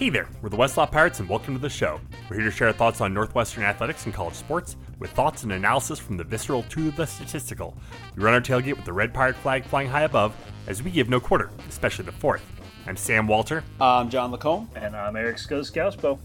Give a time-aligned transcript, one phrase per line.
[0.00, 2.00] Hey there, we're the Westlaw Pirates and welcome to the show.
[2.30, 5.52] We're here to share our thoughts on Northwestern athletics and college sports with thoughts and
[5.52, 7.76] analysis from the visceral to the statistical.
[8.16, 10.34] We run our tailgate with the red pirate flag flying high above
[10.66, 12.42] as we give no quarter, especially the fourth.
[12.86, 13.62] I'm Sam Walter.
[13.78, 14.70] I'm John Lacombe.
[14.74, 16.18] And I'm Eric Skoskauspo.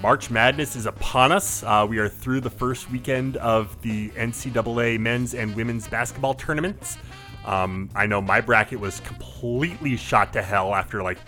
[0.00, 1.64] March Madness is upon us.
[1.64, 6.96] Uh, we are through the first weekend of the NCAA men's and women's basketball tournaments.
[7.44, 11.18] Um, I know my bracket was completely shot to hell after like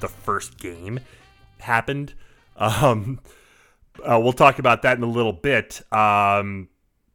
[0.00, 1.00] the first game
[1.58, 2.14] happened.
[2.56, 3.20] Um,
[4.04, 5.82] uh, we'll talk about that in a little bit.
[5.92, 6.68] Um,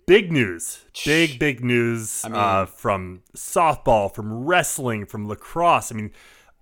[0.05, 5.91] big news, big big news I mean, uh, from softball, from wrestling, from lacrosse.
[5.91, 6.11] I mean,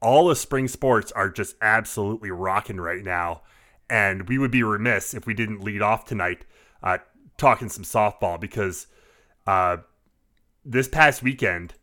[0.01, 3.41] all the spring sports are just absolutely rocking right now,
[3.89, 6.45] and we would be remiss if we didn't lead off tonight
[6.81, 6.99] uh,
[7.37, 8.87] talking some softball because
[9.47, 9.77] uh,
[10.63, 11.73] this past weekend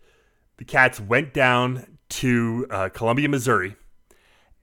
[0.59, 3.77] the Cats went down to uh, Columbia, Missouri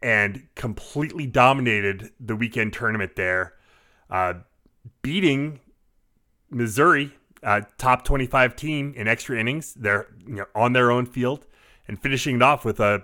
[0.01, 3.53] and completely dominated the weekend tournament there,
[4.09, 4.33] uh,
[5.01, 5.59] beating
[6.49, 9.73] Missouri, uh, top 25 team in extra innings.
[9.73, 11.45] They're you know, on their own field
[11.87, 13.03] and finishing it off with a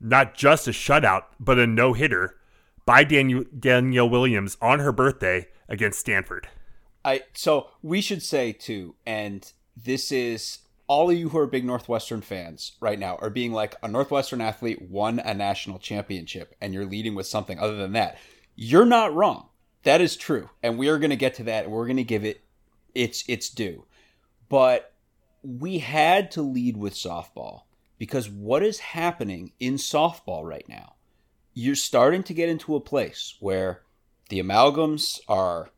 [0.00, 2.36] not just a shutout, but a no hitter
[2.86, 6.48] by Daniel, Danielle Williams on her birthday against Stanford.
[7.04, 11.64] I so we should say too, and this is all of you who are big
[11.64, 16.74] Northwestern fans right now are being like a Northwestern athlete won a national championship and
[16.74, 18.18] you're leading with something other than that.
[18.54, 19.48] You're not wrong.
[19.84, 20.50] That is true.
[20.62, 22.42] And we are going to get to that and we're going to give it
[22.94, 23.86] its its due.
[24.48, 24.92] But
[25.42, 27.62] we had to lead with softball
[27.98, 30.94] because what is happening in softball right now?
[31.54, 33.82] You're starting to get into a place where
[34.28, 35.70] the amalgams are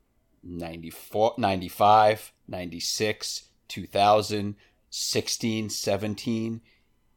[0.42, 4.56] 94 95, 96, 2000
[4.98, 6.62] 16, 17.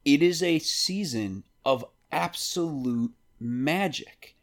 [0.04, 4.36] It is a season of absolute magic.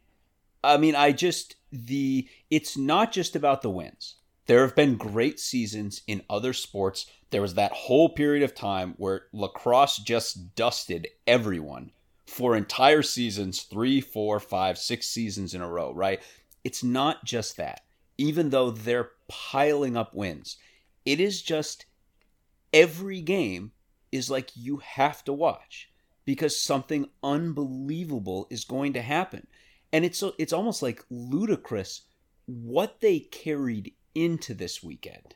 [0.64, 4.16] I mean, I just, the, it's not just about the wins.
[4.46, 7.06] There have been great seasons in other sports.
[7.30, 11.92] There was that whole period of time where lacrosse just dusted everyone
[12.26, 16.20] for entire seasons three, four, five, six seasons in a row, right?
[16.64, 17.82] It's not just that.
[18.16, 20.56] Even though they're piling up wins,
[21.04, 21.84] it is just
[22.72, 23.72] every game
[24.12, 25.90] is like you have to watch
[26.24, 29.46] because something unbelievable is going to happen.
[29.92, 32.02] And it's it's almost like ludicrous
[32.46, 35.34] what they carried into this weekend.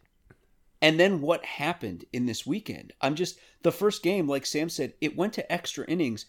[0.80, 2.92] And then what happened in this weekend?
[3.00, 6.26] I'm just the first game, like Sam said, it went to extra innings.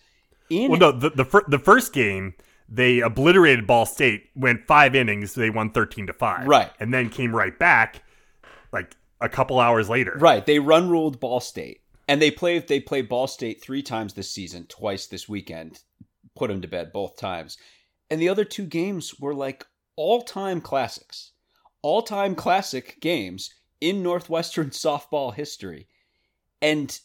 [0.50, 2.35] In well, no, the the, fir- the first game
[2.70, 7.09] they obliterated Ball State, went five innings, they won thirteen to five, right, and then
[7.09, 8.03] came right back,
[8.72, 10.16] like a couple hours later.
[10.19, 10.45] Right.
[10.45, 11.81] They run ruled Ball State.
[12.07, 15.79] And they play they play Ball State three times this season, twice this weekend.
[16.35, 17.57] Put them to bed both times.
[18.09, 21.31] And the other two games were like all-time classics.
[21.81, 25.88] All-time classic games in Northwestern softball history.
[26.61, 26.97] And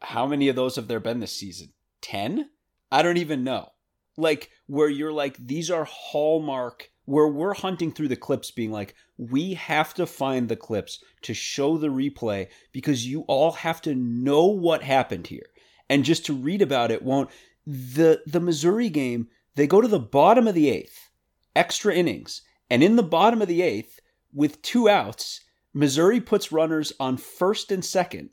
[0.00, 1.72] how many of those have there been this season?
[2.02, 2.48] 10?
[2.90, 3.70] I don't even know.
[4.16, 8.94] Like where you're like these are hallmark where we're hunting through the clips being like
[9.16, 13.94] we have to find the clips to show the replay because you all have to
[13.94, 15.46] know what happened here.
[15.88, 17.30] And just to read about it won't
[17.66, 21.08] the the Missouri game they go to the bottom of the 8th
[21.56, 22.42] extra innings.
[22.68, 24.00] And in the bottom of the 8th
[24.34, 25.40] with two outs
[25.72, 28.28] Missouri puts runners on first and second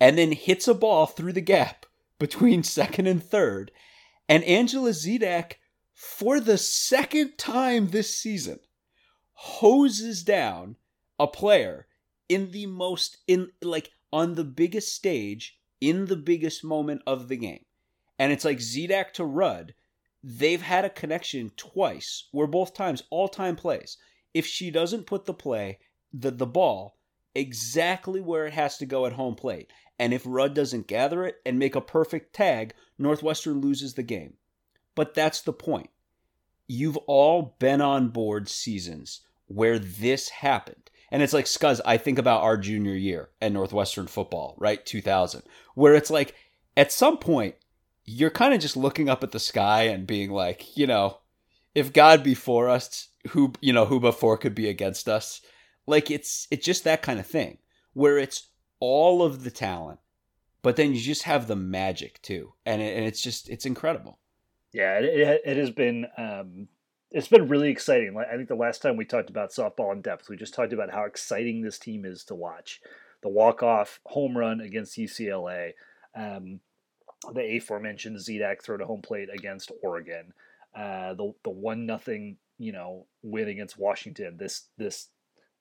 [0.00, 1.84] and then hits a ball through the gap
[2.18, 3.70] between second and third.
[4.30, 5.56] And Angela Zedak
[5.94, 8.58] for the second time this season,
[9.32, 10.76] hoses down
[11.18, 11.86] a player
[12.28, 17.36] in the most, in like on the biggest stage, in the biggest moment of the
[17.36, 17.64] game.
[18.18, 19.74] And it's like Zedak to Rudd,
[20.22, 23.96] they've had a connection twice, where both times all time plays.
[24.32, 25.78] If she doesn't put the play,
[26.12, 26.98] the, the ball,
[27.34, 29.72] exactly where it has to go at home plate.
[29.98, 34.34] And if Rudd doesn't gather it and make a perfect tag, Northwestern loses the game.
[34.94, 35.90] But that's the point.
[36.66, 40.90] You've all been on board seasons where this happened.
[41.10, 44.84] And it's like, Scuzz, I think about our junior year at Northwestern football, right?
[44.84, 45.42] 2000,
[45.74, 46.34] where it's like,
[46.76, 47.54] at some point,
[48.04, 51.18] you're kind of just looking up at the sky and being like, you know,
[51.74, 55.40] if God be for us, who, you know, who before could be against us?
[55.86, 57.58] Like, it's, it's just that kind of thing
[57.92, 58.48] where it's
[58.80, 60.00] all of the talent,
[60.62, 62.54] but then you just have the magic too.
[62.66, 64.18] And, it, and it's just, it's incredible.
[64.74, 66.68] Yeah, it, it has been um,
[67.10, 68.12] it's been really exciting.
[68.14, 70.72] Like I think the last time we talked about softball in depth, we just talked
[70.74, 72.80] about how exciting this team is to watch.
[73.22, 75.72] The walk off home run against UCLA,
[76.14, 76.60] um,
[77.32, 80.34] the aforementioned Zedak throw to home plate against Oregon.
[80.76, 85.08] uh, the the one nothing you know win against Washington, this this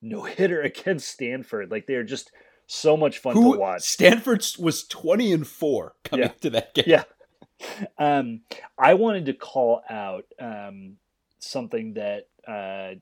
[0.01, 1.69] no hitter against Stanford.
[1.71, 2.31] Like they're just
[2.65, 3.83] so much fun Who, to watch.
[3.83, 6.31] Stanford was twenty and four coming Yeah.
[6.41, 6.85] to that game.
[6.87, 7.03] Yeah.
[7.97, 8.41] Um,
[8.77, 10.97] I wanted to call out um,
[11.39, 12.95] something that uh,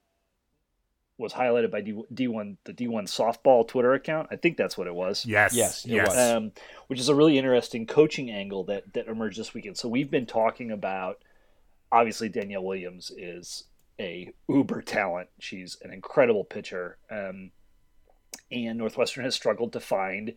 [1.18, 4.28] was highlighted by D- D1, the D1 softball Twitter account.
[4.32, 5.26] I think that's what it was.
[5.26, 5.54] Yes.
[5.54, 6.08] Yes, it Yes.
[6.10, 6.18] was.
[6.18, 6.52] Um,
[6.88, 9.78] which is a really interesting coaching angle that that emerged this weekend.
[9.78, 11.20] So we've been talking about
[11.92, 13.66] obviously Danielle Williams is
[14.00, 15.30] a uber talent.
[15.40, 17.52] She's an incredible pitcher, um,
[18.52, 20.34] and Northwestern has struggled to find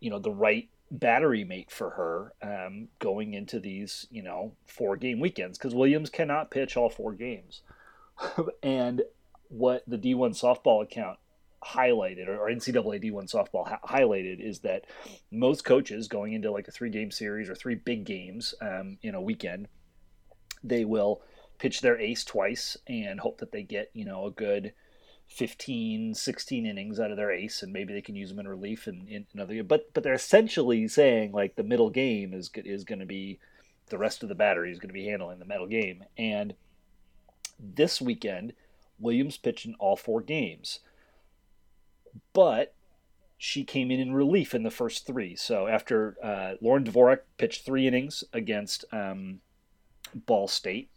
[0.00, 4.96] you know the right battery mate for her um, going into these you know four
[4.96, 7.62] game weekends because Williams cannot pitch all four games,
[8.62, 9.02] and
[9.48, 11.18] what the D1 softball account
[11.64, 14.84] highlighted or, NCAA D1 softball ha- highlighted is that
[15.30, 19.14] most coaches going into like a three game series or three big games um, in
[19.14, 19.68] a weekend,
[20.62, 21.22] they will
[21.58, 24.72] pitch their ace twice and hope that they get, you know, a good
[25.28, 28.86] 15, 16 innings out of their ace and maybe they can use them in relief
[28.86, 33.00] and in another but but they're essentially saying like the middle game is is going
[33.00, 33.38] to be
[33.88, 36.04] the rest of the battery is going to be handling the middle game.
[36.16, 36.54] And
[37.58, 38.54] this weekend
[38.98, 40.80] Williams pitched in all four games.
[42.32, 42.74] But
[43.36, 45.36] she came in in relief in the first three.
[45.36, 49.40] So after uh, Lauren Dvorak pitched three innings against um,
[50.14, 50.90] Ball State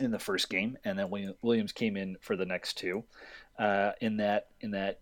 [0.00, 3.04] in the first game, and then William- Williams came in for the next two.
[3.58, 4.98] Uh, in that in that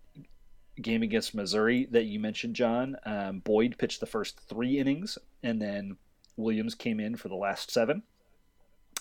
[0.81, 5.61] game against Missouri that you mentioned, John, um, Boyd pitched the first three innings, and
[5.61, 5.97] then
[6.37, 8.03] Williams came in for the last seven.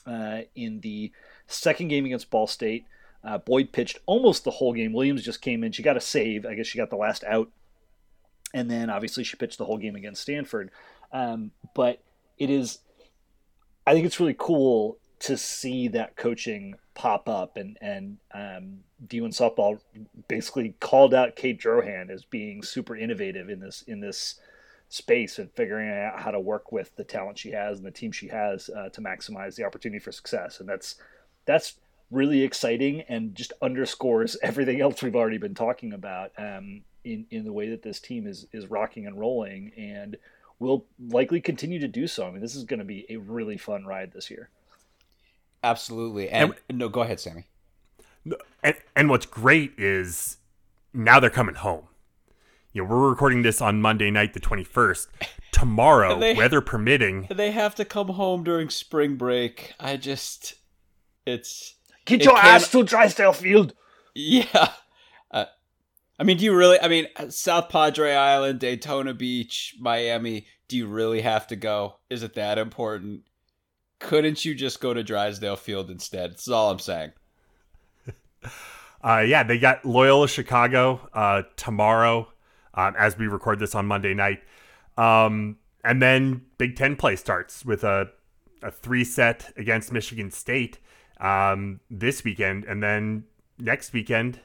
[0.06, 1.12] Uh, in the
[1.46, 2.86] second game against Ball State,
[3.24, 4.92] uh, Boyd pitched almost the whole game.
[4.92, 5.72] Williams just came in.
[5.72, 6.44] She got a save.
[6.44, 7.50] I guess she got the last out.
[8.52, 10.70] And then obviously she pitched the whole game against Stanford.
[11.12, 12.02] Um, but
[12.36, 12.78] it is,
[13.86, 17.56] I think it's really cool to see that coaching pop up.
[17.56, 19.80] And, and um, D1 softball
[20.28, 24.40] basically called out Kate Drohan as being super innovative in this, in this
[24.88, 28.10] space and figuring out how to work with the talent she has and the team
[28.10, 30.58] she has uh, to maximize the opportunity for success.
[30.58, 30.96] And that's,
[31.44, 31.74] that's
[32.10, 37.44] really exciting and just underscores everything else we've already been talking about um, in in
[37.44, 40.16] the way that this team is is rocking and rolling and
[40.60, 42.26] will likely continue to do so.
[42.26, 44.48] I mean, this is going to be a really fun ride this year.
[45.62, 46.28] Absolutely.
[46.28, 47.46] And, no, go ahead, Sammy.
[48.62, 50.36] And, and what's great is
[50.92, 51.84] now they're coming home.
[52.72, 55.06] You know, we're recording this on Monday night, the 21st.
[55.52, 59.74] Tomorrow, They- weather permitting, They have to come home during spring break.
[59.78, 60.54] I just,
[61.26, 61.74] it's
[62.04, 63.74] Get It your can- ass to Drysdale Field.
[64.14, 64.70] yeah.
[65.30, 65.44] Uh,
[66.18, 66.80] I mean, do you really?
[66.80, 70.46] I mean, South Padre Island, Daytona Beach, Miami.
[70.68, 71.96] Do you really have to go?
[72.10, 73.22] Is it that important?
[74.02, 76.32] Couldn't you just go to Drysdale Field instead?
[76.32, 77.12] That's all I'm saying.
[79.02, 82.28] uh, yeah, they got Loyola Chicago uh, tomorrow
[82.74, 84.42] um, as we record this on Monday night.
[84.96, 88.10] Um, and then Big Ten play starts with a,
[88.62, 90.78] a three set against Michigan State
[91.20, 92.64] um, this weekend.
[92.64, 93.24] And then
[93.58, 94.40] next weekend,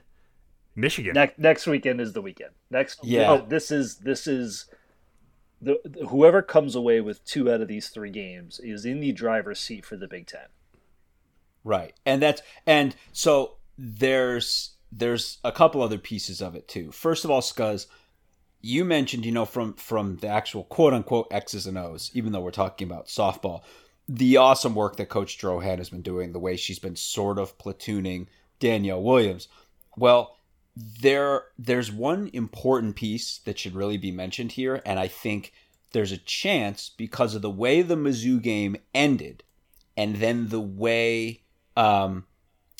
[0.75, 1.13] Michigan.
[1.13, 2.51] Next next weekend is the weekend.
[2.69, 3.31] Next, Yeah.
[3.31, 4.65] oh, this is this is
[5.61, 9.59] the whoever comes away with two out of these three games is in the driver's
[9.59, 10.47] seat for the Big Ten.
[11.63, 11.93] Right.
[12.05, 16.91] And that's and so there's there's a couple other pieces of it too.
[16.91, 17.87] First of all, Scuzz,
[18.61, 22.41] you mentioned, you know, from from the actual quote unquote X's and O's, even though
[22.41, 23.63] we're talking about softball,
[24.07, 27.57] the awesome work that Coach Drohan has been doing, the way she's been sort of
[27.57, 28.27] platooning
[28.59, 29.47] Danielle Williams.
[29.97, 30.36] Well,
[31.01, 35.53] there there's one important piece that should really be mentioned here, and I think
[35.91, 39.43] there's a chance because of the way the Mizzou game ended,
[39.95, 41.41] and then the way
[41.75, 42.25] um,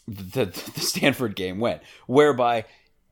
[0.07, 2.65] the the Stanford game went, whereby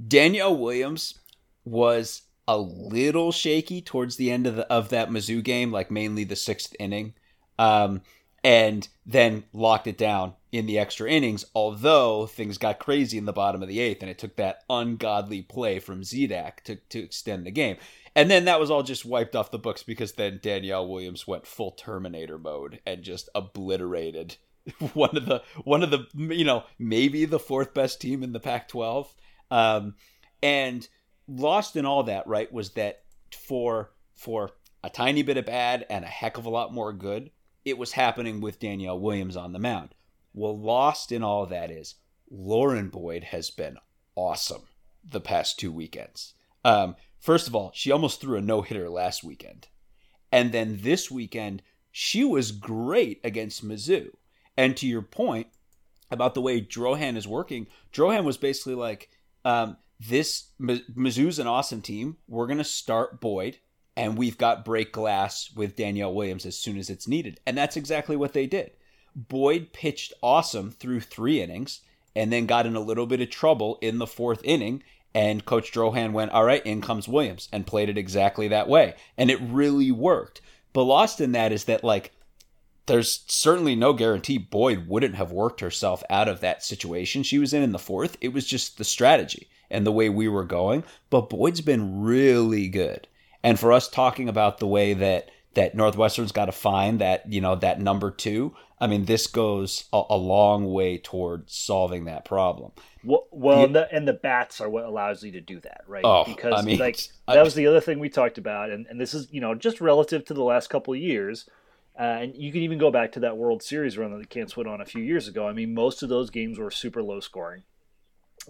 [0.06, 1.20] Danielle Williams
[1.64, 6.24] was a little shaky towards the end of the, of that Mizzou game, like mainly
[6.24, 7.16] the sixth inning,
[7.58, 8.02] um,
[8.44, 11.46] and then locked it down in the extra innings.
[11.54, 15.42] Although things got crazy in the bottom of the eighth, and it took that ungodly
[15.42, 17.78] play from Zedak to to extend the game.
[18.16, 21.46] And then that was all just wiped off the books because then Danielle Williams went
[21.46, 24.38] full Terminator mode and just obliterated
[24.94, 28.40] one of the one of the you know maybe the fourth best team in the
[28.40, 29.08] Pac-12.
[29.52, 29.96] Um,
[30.42, 30.88] and
[31.28, 34.52] lost in all that right was that for for
[34.84, 37.32] a tiny bit of bad and a heck of a lot more good,
[37.66, 39.96] it was happening with Danielle Williams on the mound.
[40.36, 41.96] Well, lost in all that is
[42.30, 43.78] Lauren Boyd has been
[44.16, 44.64] awesome
[45.10, 46.34] the past two weekends.
[46.66, 49.70] Um, first of all, she almost threw a no hitter last weekend.
[50.34, 54.10] And then this weekend, she was great against Mizzou.
[54.58, 55.48] And to your point
[56.12, 59.10] about the way Drohan is working, Drohan was basically like,
[59.46, 62.18] um, this Mizzou's an awesome team.
[62.28, 63.60] We're going to start Boyd
[63.96, 67.40] and we've got break glass with Danielle Williams as soon as it's needed.
[67.48, 68.72] And that's exactly what they did.
[69.16, 71.82] Boyd pitched awesome through three innings
[72.16, 74.84] and then got in a little bit of trouble in the fourth inning.
[75.14, 78.96] And Coach Drohan went, All right, in comes Williams, and played it exactly that way.
[79.18, 80.42] And it really worked.
[80.74, 82.12] But lost in that is that, like,
[82.86, 87.54] there's certainly no guarantee Boyd wouldn't have worked herself out of that situation she was
[87.54, 88.18] in in the fourth.
[88.22, 90.84] It was just the strategy and the way we were going.
[91.10, 93.08] But Boyd's been really good.
[93.42, 97.42] And for us talking about the way that that Northwestern's got to find that you
[97.42, 98.56] know that number two.
[98.80, 102.74] I mean, this goes a, a long way toward solving that problem.
[103.04, 106.04] Well, well and, the, and the bats are what allows you to do that, right?
[106.04, 109.00] Oh, because I mean, like that was the other thing we talked about, and, and
[109.00, 111.50] this is you know just relative to the last couple of years.
[111.98, 114.58] Uh, and you can even go back to that World Series run that the Cats
[114.58, 115.48] went on a few years ago.
[115.48, 117.64] I mean, most of those games were super low scoring,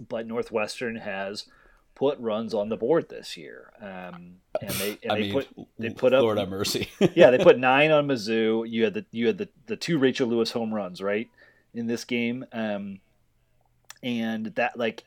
[0.08, 1.46] but Northwestern has
[1.96, 3.72] put runs on the board this year.
[3.80, 5.48] Um, and they and they mean, put
[5.78, 6.88] they put up Lord have mercy.
[7.14, 8.70] yeah, they put nine on Mizzou.
[8.70, 11.28] You had the you had the, the two Rachel Lewis home runs right
[11.74, 13.00] in this game, um,
[14.02, 15.02] and that like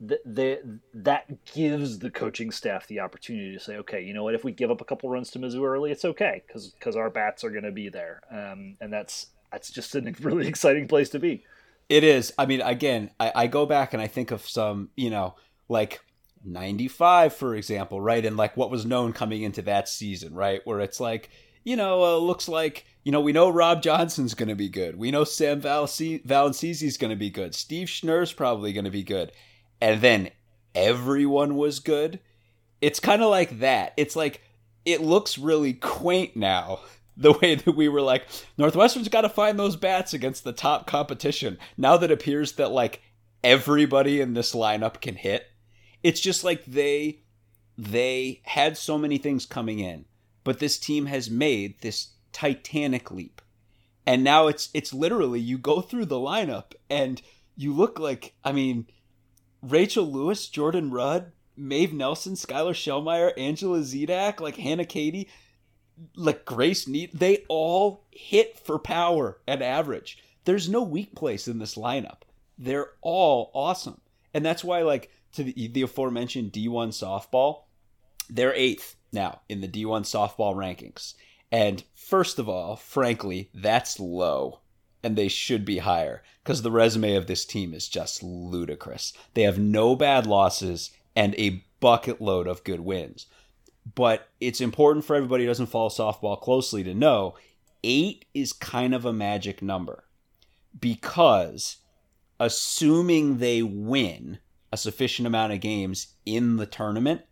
[0.00, 4.34] the, the that gives the coaching staff the opportunity to say, okay, you know what,
[4.34, 7.10] if we give up a couple runs to Mizzou early, it's okay because because our
[7.10, 11.08] bats are going to be there, um, and that's that's just a really exciting place
[11.10, 11.44] to be.
[11.88, 12.32] It is.
[12.38, 15.34] I mean, again, I, I go back and I think of some, you know,
[15.68, 16.00] like
[16.44, 18.24] 95 for example right?
[18.24, 20.60] And like what was known coming into that season right?
[20.64, 21.30] Where it's like
[21.64, 24.96] you know uh, looks like you know we know rob johnson's going to be good.
[24.96, 27.54] We know sam is going to be good.
[27.54, 29.32] Steve schnur's probably going to be good.
[29.80, 30.30] And then
[30.74, 32.20] everyone was good.
[32.80, 33.92] It's kind of like that.
[33.96, 34.42] It's like
[34.84, 36.80] it looks really quaint now
[37.16, 40.86] the way that we were like northwestern's got to find those bats against the top
[40.86, 41.58] competition.
[41.76, 43.02] Now that appears that like
[43.42, 45.46] everybody in this lineup can hit
[46.02, 47.20] it's just like they
[47.76, 50.04] they had so many things coming in,
[50.44, 53.40] but this team has made this titanic leap.
[54.06, 57.20] And now it's it's literally you go through the lineup and
[57.56, 58.86] you look like I mean
[59.62, 65.28] Rachel Lewis, Jordan Rudd, Maeve Nelson, Skylar Shellmyer, Angela Zedak, like Hannah Katie,
[66.16, 70.18] like Grace Neat, they all hit for power and average.
[70.44, 72.22] There's no weak place in this lineup.
[72.58, 74.00] They're all awesome.
[74.32, 77.64] And that's why like to the, the aforementioned D1 softball,
[78.28, 81.14] they're eighth now in the D1 softball rankings.
[81.52, 84.60] And first of all, frankly, that's low.
[85.02, 89.14] And they should be higher because the resume of this team is just ludicrous.
[89.32, 93.26] They have no bad losses and a bucket load of good wins.
[93.94, 97.34] But it's important for everybody who doesn't follow softball closely to know
[97.82, 100.04] eight is kind of a magic number
[100.78, 101.78] because
[102.38, 104.38] assuming they win,
[104.72, 107.22] a sufficient amount of games in the tournament,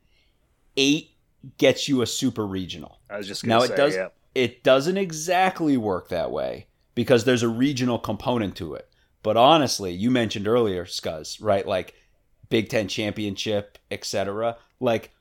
[0.76, 1.16] eight
[1.56, 3.00] gets you a super regional.
[3.08, 4.08] I was just now say, it does yeah.
[4.34, 8.88] it doesn't exactly work that way because there's a regional component to it.
[9.22, 11.66] But honestly, you mentioned earlier, Scuzz, right?
[11.66, 11.94] Like
[12.48, 14.56] Big Ten championship, etc.
[14.80, 15.12] Like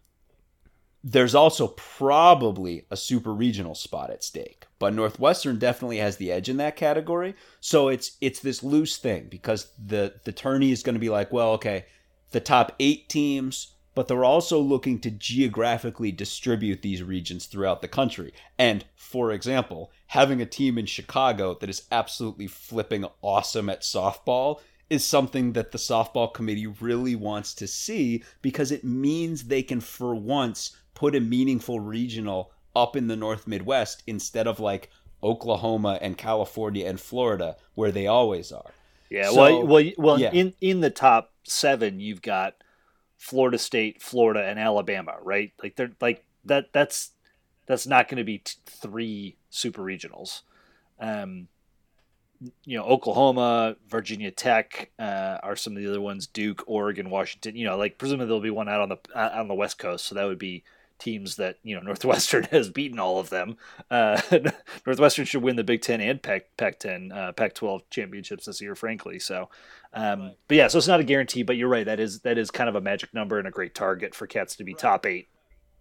[1.03, 6.49] there's also probably a super regional spot at stake but northwestern definitely has the edge
[6.49, 10.95] in that category so it's it's this loose thing because the the tourney is going
[10.95, 11.85] to be like well okay
[12.31, 17.87] the top eight teams, but they're also looking to geographically distribute these regions throughout the
[17.87, 18.33] country.
[18.57, 24.59] And for example, having a team in Chicago that is absolutely flipping awesome at softball
[24.89, 29.81] is something that the softball committee really wants to see because it means they can,
[29.81, 34.89] for once, put a meaningful regional up in the North Midwest instead of like
[35.23, 38.71] Oklahoma and California and Florida where they always are.
[39.09, 40.31] Yeah, so, well, well, well, yeah.
[40.31, 42.55] in in the top seven, you've got
[43.17, 45.51] Florida State, Florida, and Alabama, right?
[45.61, 46.71] Like they're like that.
[46.73, 47.11] That's
[47.65, 50.41] that's not going to be t- three super regionals.
[50.99, 51.47] Um,
[52.63, 56.27] you know, Oklahoma, Virginia Tech uh, are some of the other ones.
[56.27, 57.55] Duke, Oregon, Washington.
[57.55, 60.15] You know, like presumably there'll be one out on the on the West Coast, so
[60.15, 60.63] that would be
[60.99, 63.57] teams that you know Northwestern has beaten all of them.
[63.89, 64.21] Uh,
[64.85, 68.61] Northwestern should win the Big Ten and Pac Pac ten uh, Pac twelve championships this
[68.61, 69.19] year, frankly.
[69.19, 69.49] So,
[69.93, 71.85] um, but yeah, so it's not a guarantee, but you're right.
[71.85, 74.55] That is that is kind of a magic number and a great target for Cats
[74.57, 75.27] to be top eight.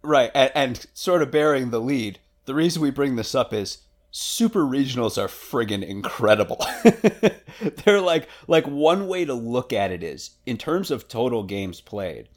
[0.03, 2.19] Right, and, and sort of bearing the lead.
[2.45, 3.79] The reason we bring this up is
[4.11, 6.65] super regionals are friggin' incredible.
[7.83, 11.81] They're like like one way to look at it is in terms of total games
[11.81, 12.29] played.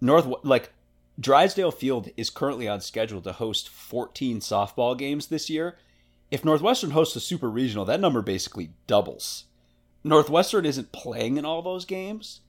[0.00, 0.72] North like
[1.18, 5.76] Drysdale Field is currently on schedule to host 14 softball games this year.
[6.30, 9.44] if Northwestern hosts a super regional, that number basically doubles.
[10.02, 12.40] Northwestern isn't playing in all those games,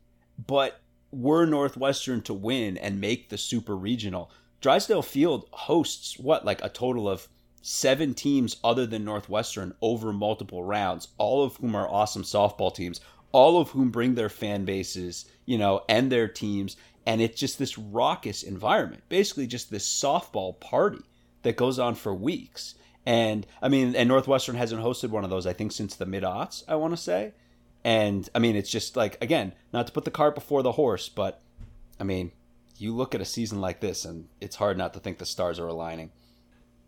[0.47, 0.81] but
[1.11, 4.31] were Northwestern to win and make the super regional,
[4.61, 7.27] Drysdale Field hosts what, like a total of
[7.61, 12.99] seven teams other than Northwestern over multiple rounds, all of whom are awesome softball teams,
[13.31, 16.75] all of whom bring their fan bases, you know, and their teams.
[17.05, 21.03] And it's just this raucous environment, basically just this softball party
[21.43, 22.75] that goes on for weeks.
[23.05, 26.23] And I mean, and Northwestern hasn't hosted one of those, I think, since the mid
[26.23, 27.33] aughts, I want to say.
[27.83, 31.07] And I mean, it's just like, again, not to put the cart before the horse,
[31.07, 31.41] but
[31.99, 32.31] I mean,
[32.77, 35.59] you look at a season like this and it's hard not to think the stars
[35.59, 36.11] are aligning.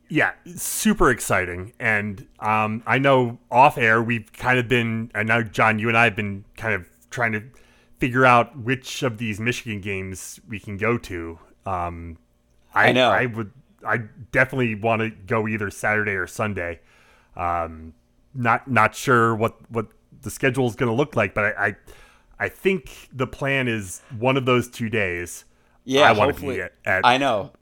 [0.09, 1.73] Yeah, super exciting.
[1.79, 5.97] And um, I know off air, we've kind of been, I know, John, you and
[5.97, 7.43] I have been kind of trying to
[7.99, 11.39] figure out which of these Michigan games we can go to.
[11.65, 12.17] Um,
[12.73, 13.09] I, I know.
[13.09, 13.51] I would,
[13.85, 13.97] I
[14.31, 16.79] definitely want to go either Saturday or Sunday.
[17.35, 17.93] Um,
[18.33, 19.87] not not sure what what
[20.21, 21.75] the schedule is going to look like, but I, I,
[22.39, 25.45] I think the plan is one of those two days.
[25.83, 27.53] Yeah, I want to be at, at I know,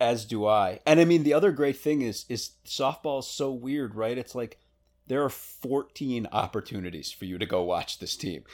[0.00, 0.80] as do I.
[0.86, 4.16] And I mean, the other great thing is is softball is so weird, right?
[4.16, 4.58] It's like
[5.06, 8.44] there are 14 opportunities for you to go watch this team.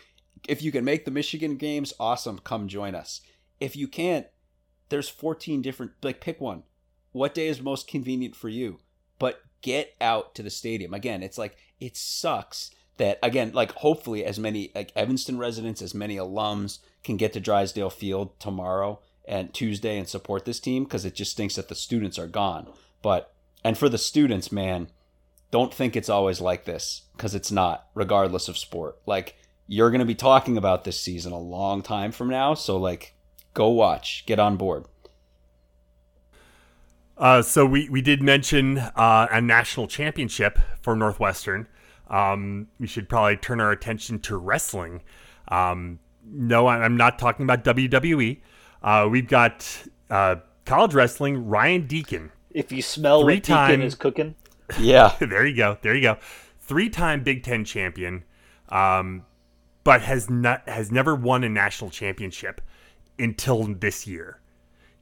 [0.49, 3.21] If you can make the Michigan games, awesome, come join us.
[3.61, 4.26] If you can't,
[4.88, 6.62] there's 14 different like pick one.
[7.12, 8.79] What day is most convenient for you?
[9.19, 10.95] But get out to the stadium.
[10.95, 15.95] Again, it's like it sucks that again, like hopefully as many like Evanston residents, as
[15.95, 21.05] many alums can get to Drysdale Field tomorrow and Tuesday and support this team because
[21.05, 22.69] it just stinks that the students are gone.
[23.03, 23.33] But
[23.65, 24.88] and for the students, man,
[25.50, 28.99] don't think it's always like this because it's not, regardless of sport.
[29.07, 29.37] Like
[29.68, 33.14] you're going to be talking about this season a long time from now, so like
[33.54, 34.85] go watch, get on board.
[37.16, 41.67] Uh, so we, we did mention uh, a national championship for Northwestern.
[42.08, 45.02] Um, we should probably turn our attention to wrestling.
[45.49, 48.41] Um, no, I- I'm not talking about WWE.
[48.82, 49.67] Uh, we've got
[50.10, 50.36] uh,
[50.67, 51.47] college wrestling.
[51.47, 52.30] Ryan Deakin.
[52.50, 54.34] If you smell what Three-time- Deakin is cooking,
[54.78, 55.78] Yeah, there you go.
[55.80, 56.19] There you go.
[56.60, 58.25] Three-time Big Ten champion,
[58.69, 59.25] um,
[59.86, 62.60] but has not has never won a national championship
[63.20, 64.40] until this year.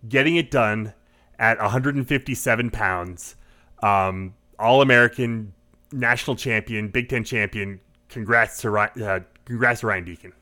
[0.06, 0.92] Getting it done
[1.38, 3.34] at 157 pounds,
[3.82, 5.54] um, All American,
[5.90, 7.80] national champion, Big Ten champion.
[8.10, 10.32] Congrats to uh, congrats to Ryan Deakin.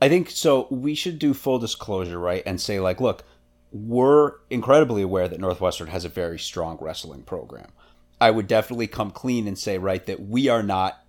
[0.00, 0.68] I think so.
[0.70, 2.44] We should do full disclosure, right?
[2.46, 3.24] And say, like, look,
[3.72, 7.72] we're incredibly aware that Northwestern has a very strong wrestling program.
[8.20, 11.00] I would definitely come clean and say, right, that we are not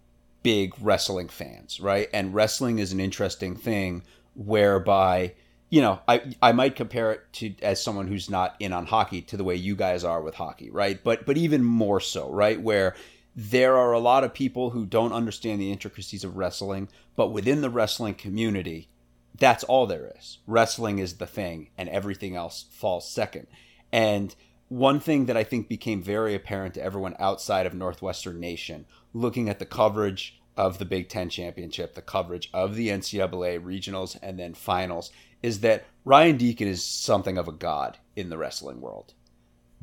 [0.44, 2.10] big wrestling fans, right?
[2.14, 4.04] And wrestling is an interesting thing
[4.36, 5.34] whereby,
[5.70, 9.22] you know, I I might compare it to as someone who's not in on hockey
[9.24, 11.02] to the way you guys are with hockey, right?
[11.04, 12.60] But but even more so, right?
[12.60, 12.96] Where
[13.36, 17.62] there are a lot of people who don't understand the intricacies of wrestling, but within
[17.62, 18.90] the wrestling community,
[19.38, 20.40] that's all there is.
[20.46, 23.48] Wrestling is the thing, and everything else falls second.
[23.92, 24.36] And
[24.72, 29.50] one thing that I think became very apparent to everyone outside of Northwestern Nation, looking
[29.50, 34.40] at the coverage of the Big Ten Championship, the coverage of the NCAA regionals, and
[34.40, 35.12] then finals,
[35.44, 39.14] is that Ryan Deakin is something of a god in the wrestling world.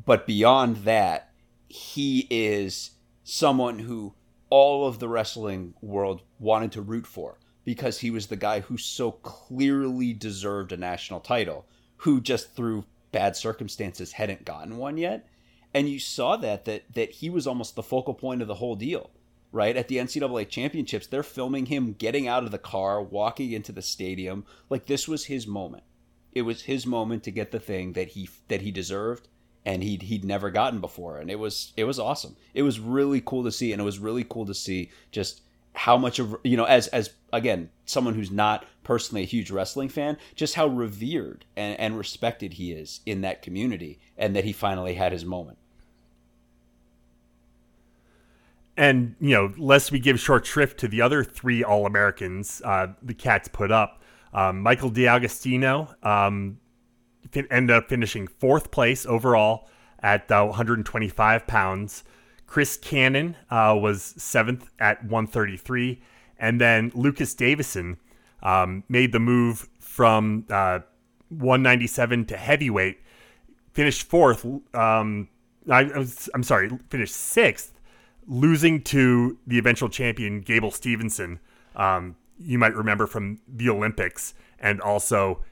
[0.03, 1.29] But beyond that,
[1.67, 2.89] he is
[3.23, 4.15] someone who
[4.49, 8.75] all of the wrestling world wanted to root for because he was the guy who
[8.75, 15.27] so clearly deserved a national title, who just through bad circumstances hadn't gotten one yet.
[15.73, 18.75] And you saw that that that he was almost the focal point of the whole
[18.75, 19.11] deal.
[19.51, 23.71] Right at the NCAA championships, they're filming him getting out of the car, walking into
[23.71, 24.45] the stadium.
[24.69, 25.83] Like this was his moment.
[26.33, 29.27] It was his moment to get the thing that he that he deserved
[29.65, 33.21] and he'd he'd never gotten before and it was it was awesome it was really
[33.21, 35.41] cool to see and it was really cool to see just
[35.73, 39.89] how much of you know as as again someone who's not personally a huge wrestling
[39.89, 44.51] fan just how revered and, and respected he is in that community and that he
[44.51, 45.57] finally had his moment
[48.79, 52.87] And you know, lest we give short shrift to the other three All Americans uh,
[53.03, 54.01] the Cats put up,
[54.33, 56.59] um, Michael DeAugustino um,
[57.29, 59.67] fin- ended up finishing fourth place overall
[60.01, 62.05] at uh, 125 pounds.
[62.49, 66.01] Chris Cannon uh, was seventh at 133,
[66.39, 67.99] and then Lucas Davison
[68.41, 70.79] um, made the move from uh,
[71.29, 72.97] 197 to heavyweight,
[73.73, 74.43] finished fourth.
[74.73, 75.29] Um,
[75.69, 77.79] I, I'm sorry, finished sixth
[78.25, 81.37] losing to the eventual champion Gable Steveson.
[81.75, 85.43] Um, you might remember from the Olympics and also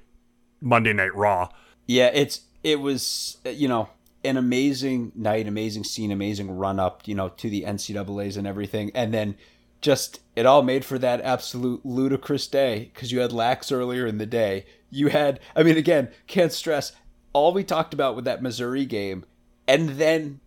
[0.61, 1.49] Monday Night Raw.
[1.85, 3.87] yeah it's it was you know
[4.27, 8.91] an amazing night, amazing scene, amazing run up, you know, to the NCAA's and everything,
[8.93, 9.35] and then
[9.81, 14.17] just it all made for that absolute ludicrous day because you had lax earlier in
[14.17, 14.65] the day.
[14.89, 16.93] You had, I mean, again, can't stress
[17.33, 19.25] all we talked about with that Missouri game,
[19.67, 20.39] and then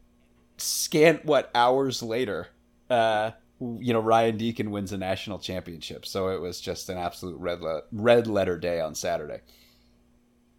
[0.57, 2.49] scant what hours later,
[2.89, 6.07] uh, you know, Ryan Deakin wins a national championship.
[6.07, 9.41] So it was just an absolute red le- red letter day on Saturday.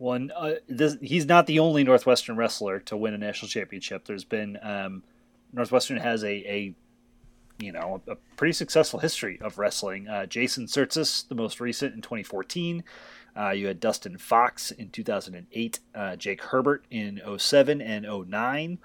[0.02, 4.06] One, uh, this, he's not the only Northwestern wrestler to win a national championship.
[4.06, 5.04] There's been um,
[5.54, 6.74] Northwestern has a, a
[7.60, 10.08] you know a, pretty successful history of wrestling.
[10.08, 12.84] Uh, Jason Tsirtsis, the most recent in 2014.
[13.38, 18.80] Uh, you had Dustin Fox in 2008, uh, Jake Herbert in 07 and 09.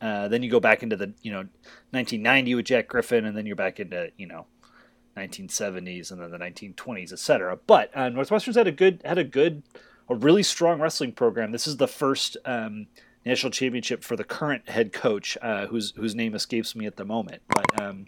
[0.00, 1.46] Uh, then you go back into the you know
[1.90, 4.46] 1990 with Jack Griffin, and then you're back into you know
[5.16, 7.60] 1970s and then the 1920s, etc.
[7.64, 9.62] But uh, Northwestern's had a good had a good
[10.08, 11.52] a really strong wrestling program.
[11.52, 12.86] This is the first um,
[13.24, 17.04] national championship for the current head coach, uh, whose whose name escapes me at the
[17.04, 17.42] moment.
[17.48, 18.06] But um,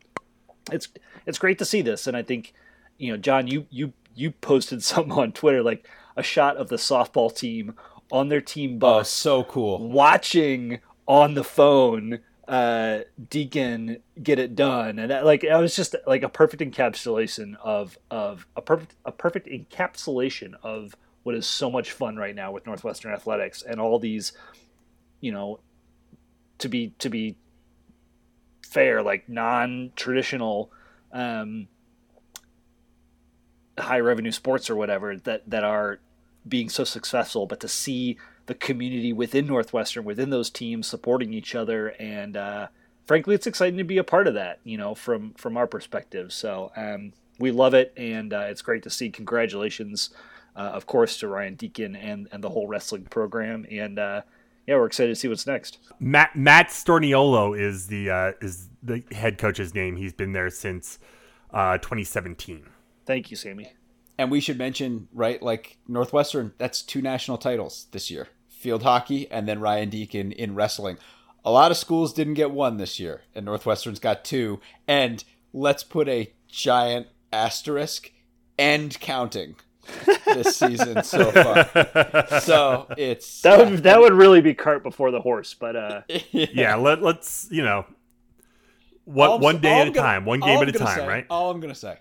[0.73, 0.89] it's
[1.27, 2.55] it's great to see this, and I think
[2.99, 6.77] you know, John, you you you posted something on Twitter like a shot of the
[6.77, 7.75] softball team
[8.13, 14.57] on their team bus, oh, so cool, watching on the phone uh, Deakin get it
[14.57, 18.97] done, and that, like I was just like a perfect encapsulation of of a perfect
[19.05, 23.81] a perfect encapsulation of what is so much fun right now with Northwestern athletics and
[23.81, 24.33] all these,
[25.21, 25.61] you know,
[26.59, 27.37] to be to be
[28.63, 30.71] fair, like non-traditional
[31.13, 31.69] um,
[33.79, 36.01] high revenue sports or whatever that that are
[36.49, 41.55] being so successful, but to see the community within Northwestern, within those teams supporting each
[41.55, 42.69] other, and uh,
[43.07, 44.61] frankly, it's exciting to be a part of that.
[44.65, 46.33] You know, from from our perspective.
[46.33, 49.11] So um, we love it, and uh, it's great to see.
[49.11, 50.11] Congratulations
[50.57, 53.67] uh, of course, to Ryan Deakin and, and the whole wrestling program.
[53.71, 54.23] And uh,
[54.67, 55.79] yeah, we're excited to see what's next.
[55.99, 59.97] Matt Matt Storniolo is the uh, is the head coach's name.
[59.97, 60.99] He's been there since
[61.53, 62.65] uh, 2017.
[63.07, 63.73] Thank you, Sammy.
[64.19, 68.29] And we should mention, right, like Northwestern, that's two national titles this year
[68.61, 70.99] field hockey and then Ryan Deakin in wrestling.
[71.45, 74.61] A lot of schools didn't get one this year, and Northwestern's got two.
[74.87, 78.13] And let's put a giant asterisk
[78.59, 79.57] and counting
[80.27, 82.41] this season so far.
[82.41, 86.47] So it's that would that would really be cart before the horse, but uh yeah,
[86.53, 87.87] yeah let, let's you know
[89.05, 91.27] what one day at a gonna, time, one game at a time, say, right?
[91.31, 91.99] All I'm gonna say.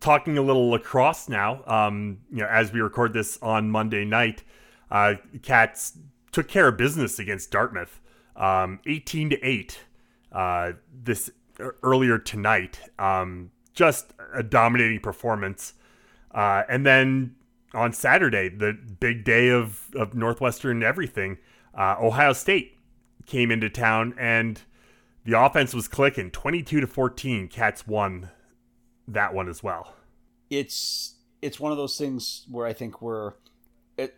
[0.00, 1.62] Talking a little lacrosse now.
[1.66, 4.42] Um, you know, as we record this on Monday night,
[4.90, 5.96] uh, Cats
[6.32, 8.00] took care of business against Dartmouth,
[8.36, 9.80] um, 18 to eight.
[10.32, 11.30] Uh, this
[11.82, 15.74] earlier tonight, um, just a dominating performance.
[16.32, 17.34] Uh, and then
[17.74, 21.38] on Saturday, the big day of, of Northwestern everything,
[21.74, 22.76] uh, Ohio State
[23.26, 24.62] came into town and
[25.24, 27.48] the offense was clicking 22 to 14.
[27.48, 28.30] Cats won
[29.06, 29.94] that one as well.
[30.48, 33.32] It's it's one of those things where I think we're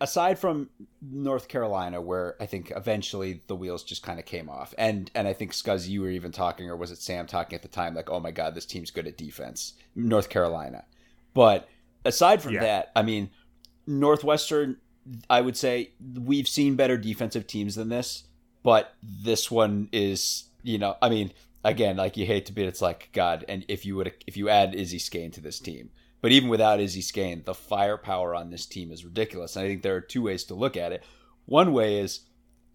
[0.01, 0.69] aside from
[1.01, 5.27] North Carolina, where I think eventually the wheels just kind of came off, and and
[5.27, 7.93] I think Scuzz, you were even talking, or was it Sam talking at the time,
[7.93, 10.85] like, oh my god, this team's good at defense, North Carolina,
[11.33, 11.67] but
[12.05, 12.61] aside from yeah.
[12.61, 13.29] that, I mean,
[13.87, 14.77] Northwestern,
[15.29, 18.23] I would say we've seen better defensive teams than this,
[18.63, 21.31] but this one is, you know, I mean,
[21.63, 24.49] again, like you hate to be, it's like God, and if you would, if you
[24.49, 25.89] add Izzy Scane to this team,
[26.21, 29.57] but even without Izzy Scane, the firepower on this team is ridiculous.
[29.57, 31.03] And I think there are two ways to look at it.
[31.45, 32.21] One way is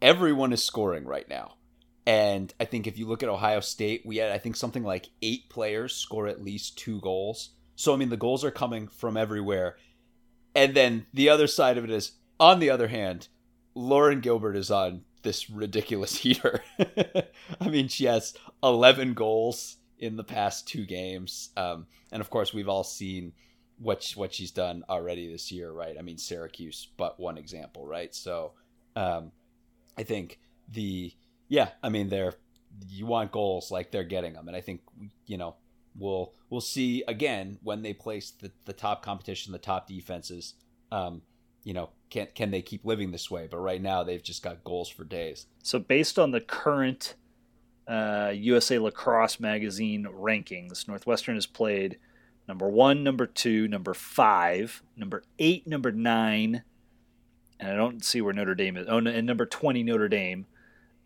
[0.03, 1.55] everyone is scoring right now.
[2.07, 5.09] And I think if you look at Ohio State, we had, I think, something like
[5.23, 7.51] eight players score at least two goals.
[7.79, 9.77] So I mean, the goals are coming from everywhere.
[10.53, 12.11] And then the other side of it is,
[12.41, 13.29] on the other hand,
[13.77, 16.61] Lauren Gilbert is on this ridiculous heater.
[17.61, 22.53] I mean, she has 11 goals in the past two games, um, and of course,
[22.53, 23.33] we've all seen
[23.79, 25.95] what she, what she's done already this year, right?
[25.97, 28.13] I mean, Syracuse, but one example, right?
[28.13, 28.55] So,
[28.97, 29.31] um,
[29.97, 31.13] I think the
[31.49, 32.35] yeah, I mean, they're
[32.89, 34.81] you want goals like they're getting them, and I think
[35.27, 35.55] you know
[35.99, 40.55] we'll we'll see again when they place the, the top competition, the top defenses.
[40.91, 41.23] Um,
[41.65, 43.49] you know, can can they keep living this way?
[43.51, 45.47] But right now, they've just got goals for days.
[45.63, 47.15] So based on the current
[47.87, 51.99] uh, USA Lacrosse magazine rankings, Northwestern has played
[52.47, 56.63] number one, number two, number five, number eight, number nine,
[57.61, 58.87] and I don't see where Notre Dame is.
[58.89, 60.47] Oh, and number twenty, Notre Dame.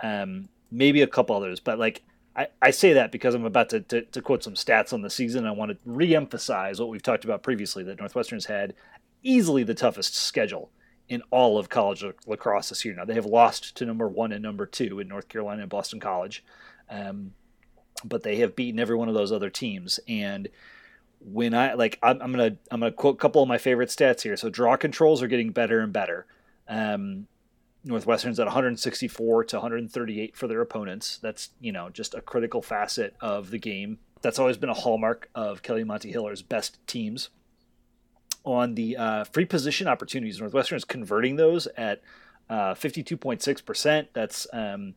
[0.01, 2.03] Um, maybe a couple others, but like
[2.35, 5.11] I, I say that because I'm about to, to, to, quote some stats on the
[5.11, 5.47] season.
[5.47, 8.75] I want to re-emphasize what we've talked about previously that Northwestern's had
[9.23, 10.71] easily the toughest schedule
[11.09, 12.95] in all of college lacrosse this year.
[12.95, 16.01] Now they have lost to number one and number two in North Carolina and Boston
[16.01, 16.43] College,
[16.89, 17.35] um,
[18.05, 20.01] but they have beaten every one of those other teams.
[20.09, 20.49] And
[21.21, 24.23] when I like, I'm, I'm, gonna I'm gonna quote a couple of my favorite stats
[24.23, 24.37] here.
[24.37, 26.27] So draw controls are getting better and better.
[26.67, 27.27] Um,
[27.85, 31.19] Northwestern's at 164 to 138 for their opponents.
[31.21, 33.99] That's you know just a critical facet of the game.
[34.21, 37.31] That's always been a hallmark of Kelly Amonte Hiller's best teams.
[38.45, 42.03] On the uh, free position opportunities, Northwestern is converting those at
[42.51, 44.09] uh, 52.6%.
[44.13, 44.95] That's um,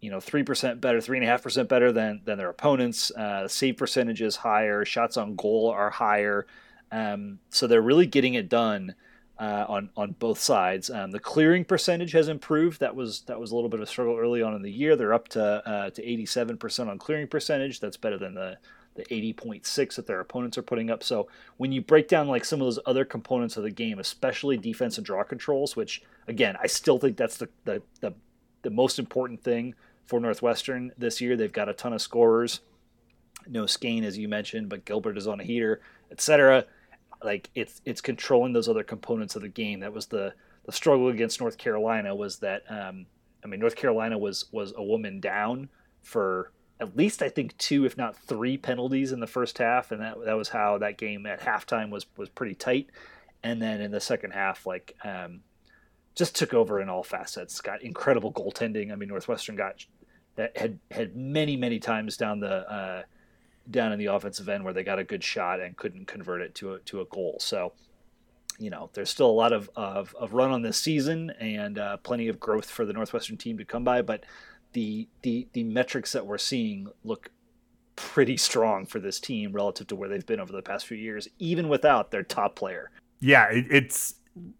[0.00, 3.10] you know three percent better, three and a half percent better than than their opponents.
[3.10, 4.84] Uh, save percentage is higher.
[4.84, 6.46] Shots on goal are higher.
[6.90, 8.94] Um, so they're really getting it done
[9.38, 10.90] uh, on on both sides.
[10.90, 12.80] Um, the clearing percentage has improved.
[12.80, 14.96] That was that was a little bit of a struggle early on in the year.
[14.96, 17.80] They're up to uh, to 87% on clearing percentage.
[17.80, 18.58] That's better than the
[18.94, 21.04] the 80.6 that their opponents are putting up.
[21.04, 24.56] So when you break down like some of those other components of the game, especially
[24.56, 28.14] defense and draw controls, which again I still think that's the the the,
[28.62, 29.74] the most important thing
[30.06, 31.36] for Northwestern this year.
[31.36, 32.60] They've got a ton of scorers.
[33.46, 36.66] No Scane, as you mentioned, but Gilbert is on a heater, etc
[37.22, 39.80] like it's it's controlling those other components of the game.
[39.80, 43.06] That was the the struggle against North Carolina was that um,
[43.44, 45.68] I mean North Carolina was was a woman down
[46.02, 50.00] for at least I think two, if not three penalties in the first half, and
[50.00, 52.88] that that was how that game at halftime was was pretty tight.
[53.42, 55.40] And then in the second half, like um,
[56.14, 57.60] just took over in all facets.
[57.60, 58.92] Got incredible goaltending.
[58.92, 59.84] I mean Northwestern got
[60.36, 63.02] that had had many many times down the uh,
[63.70, 66.54] down in the offensive end where they got a good shot and couldn't convert it
[66.56, 67.36] to a, to a goal.
[67.40, 67.72] So,
[68.58, 71.96] you know, there's still a lot of, of, of run on this season and uh,
[71.98, 74.02] plenty of growth for the Northwestern team to come by.
[74.02, 74.24] But
[74.72, 77.30] the, the, the metrics that we're seeing look
[77.96, 81.28] pretty strong for this team relative to where they've been over the past few years,
[81.38, 82.90] even without their top player.
[83.20, 84.14] Yeah, it, it's,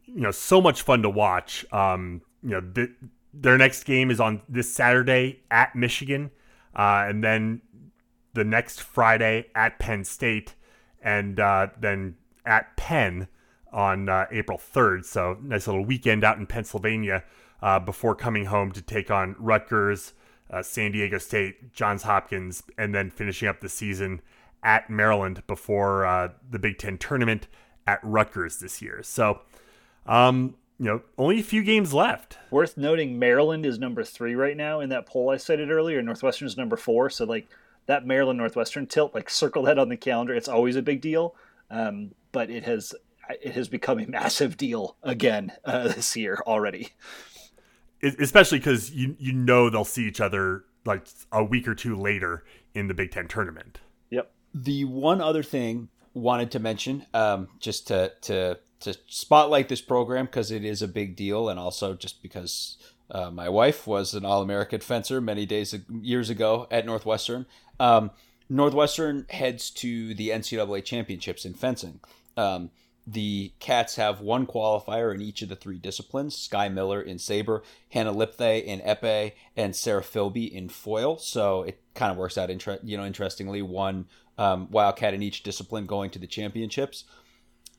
[0.07, 1.65] you know, so much fun to watch.
[1.73, 2.93] Um, you know, the,
[3.33, 6.31] their next game is on this Saturday at Michigan.
[6.75, 7.61] Uh, and then
[8.35, 10.55] the next Friday at Penn State,
[11.03, 13.29] and uh, then at Penn
[13.73, 15.05] on uh, April 3rd.
[15.05, 17.25] So nice little weekend out in Pennsylvania
[17.63, 20.15] uh, before coming home to take on Rutgers,
[20.51, 24.21] uh, San Diego State, Johns Hopkins, and then finishing up the season
[24.63, 27.47] at Maryland before uh, the Big Ten tournament
[27.87, 29.03] at Rutgers this year.
[29.03, 29.41] So,
[30.07, 32.39] um, you know, only a few games left.
[32.51, 36.01] Worth noting, Maryland is number three right now in that poll I cited earlier.
[36.03, 37.11] Northwestern is number four.
[37.11, 37.49] So, like,
[37.89, 40.35] that Maryland Northwestern tilt, like circle that on the calendar.
[40.35, 41.35] It's always a big deal,
[41.71, 42.95] um, but it has
[43.43, 46.91] it has become a massive deal again uh, this year already.
[48.01, 52.45] Especially because you you know they'll see each other like a week or two later
[52.75, 53.81] in the Big Ten tournament.
[54.11, 54.31] Yep.
[54.55, 60.27] The one other thing wanted to mention, um, just to to to spotlight this program
[60.27, 62.77] because it is a big deal, and also just because
[63.11, 67.47] uh, my wife was an All American fencer many days years ago at Northwestern.
[67.81, 68.11] Um,
[68.49, 72.01] Northwestern heads to the NCAA championships in fencing.
[72.37, 72.71] Um,
[73.07, 77.63] the Cats have one qualifier in each of the three disciplines: Sky Miller in saber,
[77.91, 81.17] Hannah Lipthay in epee, and Sarah Philby in foil.
[81.17, 85.43] So it kind of works out, inter- you know, interestingly, one um, Wildcat in each
[85.43, 87.05] discipline going to the championships.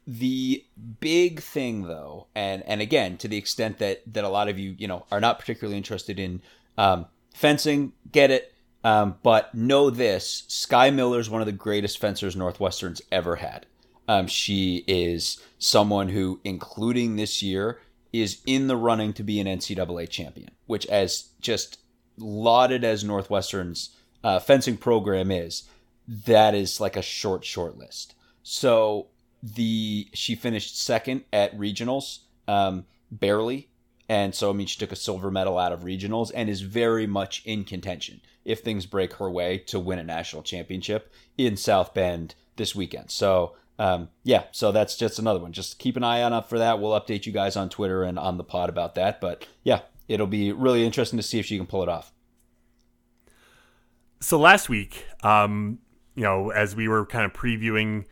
[0.08, 0.66] The
[1.00, 4.76] big thing, though, and and again, to the extent that that a lot of you,
[4.80, 6.42] you know, are not particularly interested in
[6.78, 8.54] um, fencing, get it.
[8.84, 13.66] Um, but know this: Sky Miller is one of the greatest fencers Northwestern's ever had.
[14.08, 17.80] Um, she is someone who, including this year,
[18.12, 20.52] is in the running to be an NCAA champion.
[20.66, 21.80] Which, as just
[22.18, 25.64] lauded as Northwestern's uh, fencing program is,
[26.08, 28.16] that is like a short, short list.
[28.44, 29.08] So
[29.44, 33.70] the she finished second at regionals, um, barely,
[34.10, 37.08] and so I mean she took a silver medal out of regionals and is very
[37.08, 41.94] much in contention if things break her way to win a national championship in South
[41.94, 43.12] Bend this weekend.
[43.12, 45.54] So um, yeah, so that's just another one.
[45.54, 46.82] Just keep an eye on up for that.
[46.82, 49.22] We'll update you guys on Twitter and on the pod about that.
[49.22, 52.12] But yeah, it'll be really interesting to see if she can pull it off.
[54.20, 55.80] So last week, um,
[56.14, 58.04] you know, as we were kind of previewing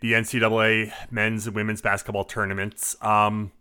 [0.00, 2.96] the NCAA men's and women's basketball tournaments.
[3.00, 3.52] Um,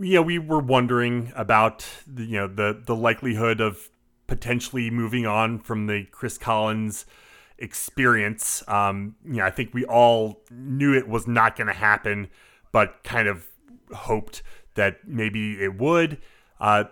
[0.00, 3.90] know, we were wondering about the, you know the the likelihood of
[4.26, 7.04] potentially moving on from the Chris Collins
[7.58, 8.64] experience.
[8.66, 12.28] Um, you know, I think we all knew it was not going to happen,
[12.72, 13.46] but kind of
[13.94, 14.42] hoped
[14.74, 16.18] that maybe it would.
[16.58, 16.84] Uh,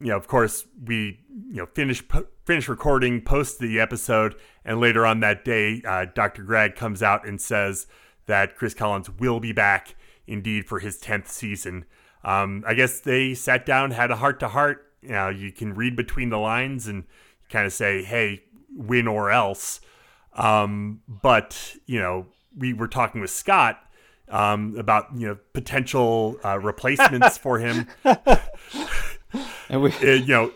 [0.00, 2.02] you know, of course, we you know finish
[2.44, 6.42] finish recording, post the episode, and later on that day, uh, Dr.
[6.42, 7.86] Gragg comes out and says
[8.26, 9.94] that Chris Collins will be back
[10.26, 11.84] indeed for his tenth season.
[12.24, 14.86] Um, I guess they sat down, had a heart to heart.
[15.02, 17.04] You know, you can read between the lines and
[17.50, 19.80] kind of say, "Hey, win or else."
[20.34, 23.78] Um, but you know, we were talking with Scott
[24.28, 27.86] um, about you know potential uh, replacements for him.
[29.68, 30.52] and we, Uh, you know,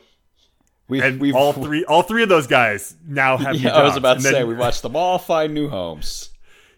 [0.88, 3.54] we, and we've, all three, all three of those guys now have.
[3.54, 6.30] new Yeah, I was about to then- say we watched them all find new homes.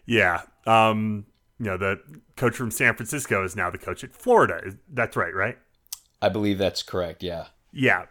[0.05, 0.41] Yeah.
[0.65, 1.25] Um,
[1.59, 1.99] you know, the
[2.37, 4.61] coach from San Francisco is now the coach at Florida.
[4.91, 5.57] That's right, right?
[6.21, 7.23] I believe that's correct.
[7.23, 8.05] Yeah, Yeah.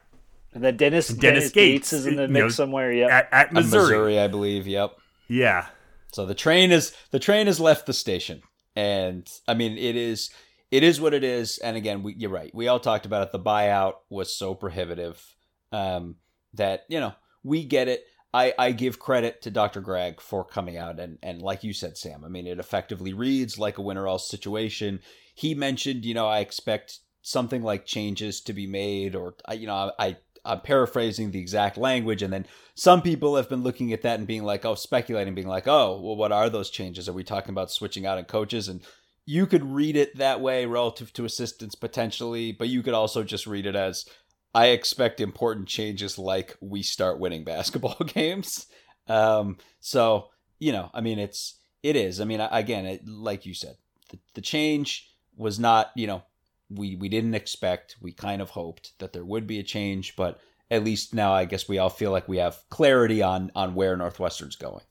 [0.54, 2.90] And then Dennis Dennis Dennis, Gates, Gates, is in the mix know, somewhere.
[2.90, 3.08] Yeah.
[3.08, 3.82] At, at Missouri.
[3.82, 4.66] Missouri, I believe.
[4.66, 4.96] Yep.
[5.28, 5.66] Yeah.
[6.12, 8.42] So the train is the train has left the station,
[8.74, 10.30] and I mean it is
[10.70, 11.58] it is what it is.
[11.58, 12.54] And again, we, you're right.
[12.54, 13.32] We all talked about it.
[13.32, 15.22] The buyout was so prohibitive
[15.70, 16.16] um,
[16.54, 18.04] that you know we get it.
[18.34, 19.80] I, I give credit to Dr.
[19.80, 22.24] Gragg for coming out and and like you said, Sam.
[22.24, 25.00] I mean, it effectively reads like a winner all situation.
[25.34, 29.66] He mentioned, you know, I expect something like changes to be made, or I- you
[29.66, 30.16] know, I.
[30.44, 34.26] I'm paraphrasing the exact language, and then some people have been looking at that and
[34.26, 37.06] being like, oh, speculating, being like, oh, well, what are those changes?
[37.06, 38.66] Are we talking about switching out in coaches?
[38.66, 38.80] And
[39.26, 43.46] you could read it that way relative to assistants potentially, but you could also just
[43.46, 44.06] read it as
[44.54, 48.66] I expect important changes like we start winning basketball games.
[49.06, 52.20] Um, so, you know, I mean, it's, it is.
[52.20, 53.76] I mean, again, it, like you said,
[54.10, 56.22] the, the change was not, you know,
[56.70, 60.38] we, we didn't expect, we kind of hoped that there would be a change, but
[60.70, 63.96] at least now I guess we all feel like we have clarity on, on where
[63.96, 64.82] Northwestern's going.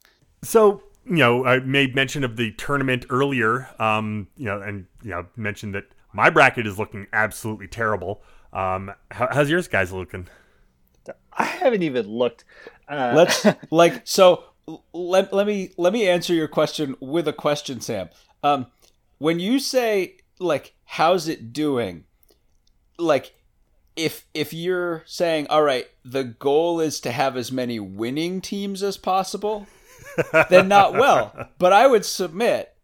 [0.42, 5.10] So, you know, I made mention of the tournament earlier, um, you know, and, you
[5.10, 8.22] know, mentioned that my bracket is looking absolutely terrible.
[8.52, 10.28] Um, how, how's yours guys looking?
[11.32, 12.44] I haven't even looked.
[12.88, 14.44] Uh, let's like so
[14.92, 18.08] let, let me let me answer your question with a question sam
[18.42, 18.66] um
[19.18, 22.04] when you say like how's it doing
[22.98, 23.34] like
[23.96, 28.82] if if you're saying all right the goal is to have as many winning teams
[28.82, 29.66] as possible
[30.48, 32.77] then not well but i would submit that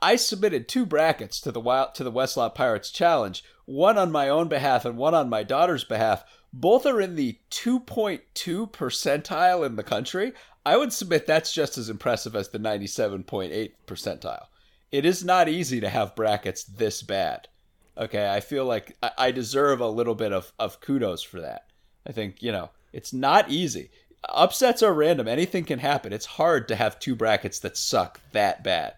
[0.00, 4.28] I- submitted two brackets to the wild to the Westlot Pirates challenge, one on my
[4.28, 6.24] own behalf and one on my daughter's behalf.
[6.52, 10.32] Both are in the 2.2 percentile in the country.
[10.64, 14.46] I would submit that's just as impressive as the 97.8 percentile.
[14.92, 17.48] It is not easy to have brackets this bad.
[17.96, 21.66] Okay, I feel like I- I deserve a little bit of, of kudos for that.
[22.06, 23.90] I think, you know, it's not easy.
[24.28, 25.26] Upsets are random.
[25.26, 26.12] Anything can happen.
[26.12, 28.94] It's hard to have two brackets that suck that bad.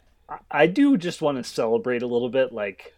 [0.50, 2.94] I do just want to celebrate a little bit, like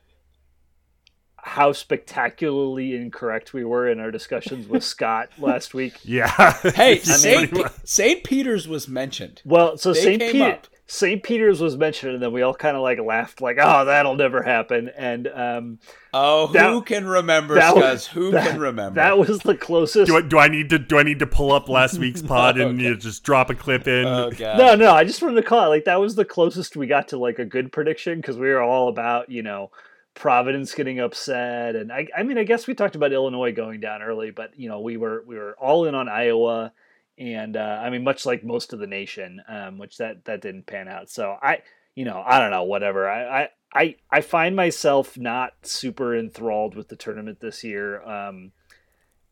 [1.36, 5.94] how spectacularly incorrect we were in our discussions with Scott last week.
[6.02, 6.28] Yeah.
[6.74, 7.50] Hey, St.
[7.50, 7.68] pretty.
[7.84, 8.24] St.
[8.24, 9.42] Peter's was mentioned.
[9.44, 10.20] Well, so They St.
[10.20, 10.66] came Peter, up.
[10.88, 11.20] St.
[11.22, 14.42] Peter's was mentioned, and then we all kind of like laughed, like, "Oh, that'll never
[14.42, 15.78] happen." And um,
[16.14, 18.06] Oh, who That- can remember, that Scuzz?
[18.06, 18.94] Who that- can remember?
[19.00, 20.06] that was the closest.
[20.06, 22.56] do, I, do I need to do I need to pull up last week's pod
[22.56, 22.82] and Okay.
[22.84, 24.06] you know, just drop a clip in?
[24.06, 26.86] oh, No, no, I just wanted to call it like that was the closest we
[26.86, 29.70] got to like a good prediction because we were all about you know
[30.14, 34.00] Providence getting upset, and I, I mean, I guess we talked about Illinois going down
[34.02, 36.72] early, but you know, we were we were all in on Iowa,
[37.18, 40.66] and uh, I mean, much like most of the nation, um, which that that didn't
[40.66, 41.10] pan out.
[41.10, 41.62] So I,
[41.94, 43.08] you know, I don't know, whatever.
[43.08, 48.52] I I I, I find myself not super enthralled with the tournament this year, um,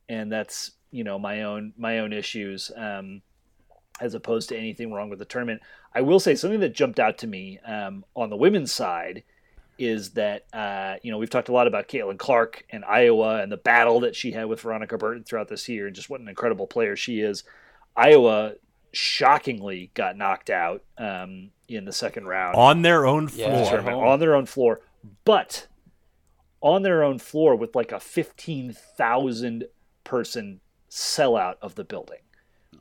[0.09, 2.71] and that's you know my own my own issues.
[2.77, 3.23] Um,
[4.01, 5.63] as opposed to anything wrong with the tournament.
[5.95, 9.23] I will say something that jumped out to me um, on the women's side
[9.79, 13.51] is that uh, you know we've talked a lot about Caitlin Clark and Iowa and
[13.51, 16.29] the battle that she had with Veronica Burton throughout this year, and just what an
[16.29, 17.45] incredible player she is.
[17.97, 18.55] Iowa
[18.93, 23.51] shockingly got knocked out um, in the second round on their own floor.
[23.51, 23.95] that's right.
[23.95, 24.81] on their own floor,
[25.25, 25.67] but
[26.61, 29.65] on their own floor with like a fifteen thousand
[30.05, 32.21] person sellout of the building,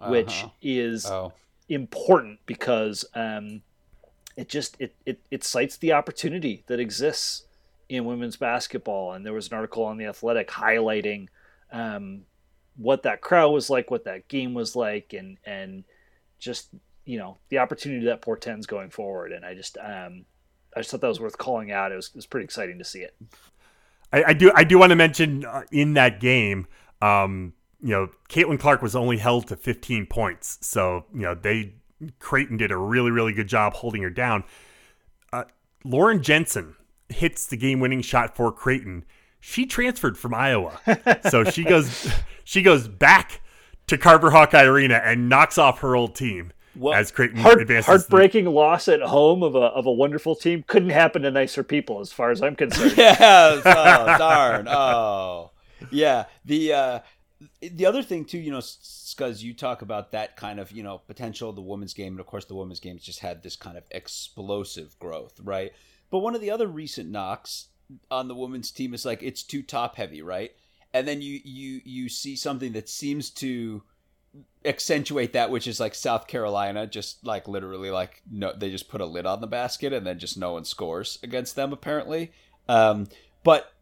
[0.08, 0.50] which Uh-huh.
[0.62, 1.34] is Oh,
[1.70, 3.62] important because um,
[4.38, 7.44] it just it, it it cites the opportunity that exists
[7.90, 9.14] in women's basketball.
[9.14, 11.28] And there was an article on the Athletic highlighting
[11.72, 12.22] um,
[12.78, 15.84] what that crowd was like, what that game was like, and and
[16.40, 16.70] just
[17.06, 19.32] you know the opportunity that portends going forward.
[19.32, 20.26] And I just um,
[20.76, 21.92] I just thought that was worth calling out.
[21.92, 23.16] It was, it was pretty exciting to see it.
[24.12, 26.68] I, I do I do want to mention uh, in that game,
[27.02, 31.76] um, you know, Caitlin Clark was only held to 15 points, so you know they
[32.20, 34.44] Creighton did a really really good job holding her down.
[35.32, 35.46] Uh,
[35.84, 36.76] Lauren Jensen
[37.10, 39.06] hits the game winning shot for Creighton.
[39.46, 40.80] She transferred from Iowa,
[41.30, 42.10] so she goes
[42.46, 43.42] she goes back
[43.88, 46.54] to Carver Hawkeye Arena and knocks off her old team.
[46.78, 47.88] well, as Creighton heart, advances.
[47.88, 48.52] Heartbreaking the...
[48.52, 52.14] loss at home of a of a wonderful team couldn't happen to nicer people, as
[52.14, 52.94] far as I'm concerned.
[52.98, 53.64] yes.
[53.66, 54.70] Oh, darn.
[54.70, 55.52] Oh,
[55.92, 56.24] yeah.
[56.46, 57.00] The uh,
[57.62, 58.62] the other thing too, you know,
[59.14, 62.22] because you talk about that kind of you know potential of the women's game, and
[62.22, 65.74] of course the women's game's just had this kind of explosive growth, right?
[66.10, 67.68] But one of the other recent knocks
[68.10, 70.52] on the women's team is like it's too top heavy, right?
[70.94, 73.84] And then you you you see something that seems to
[74.66, 79.02] accentuate that which is like South Carolina just like literally like no they just put
[79.02, 82.32] a lid on the basket and then just no one scores against them apparently
[82.68, 83.08] um
[83.44, 83.74] but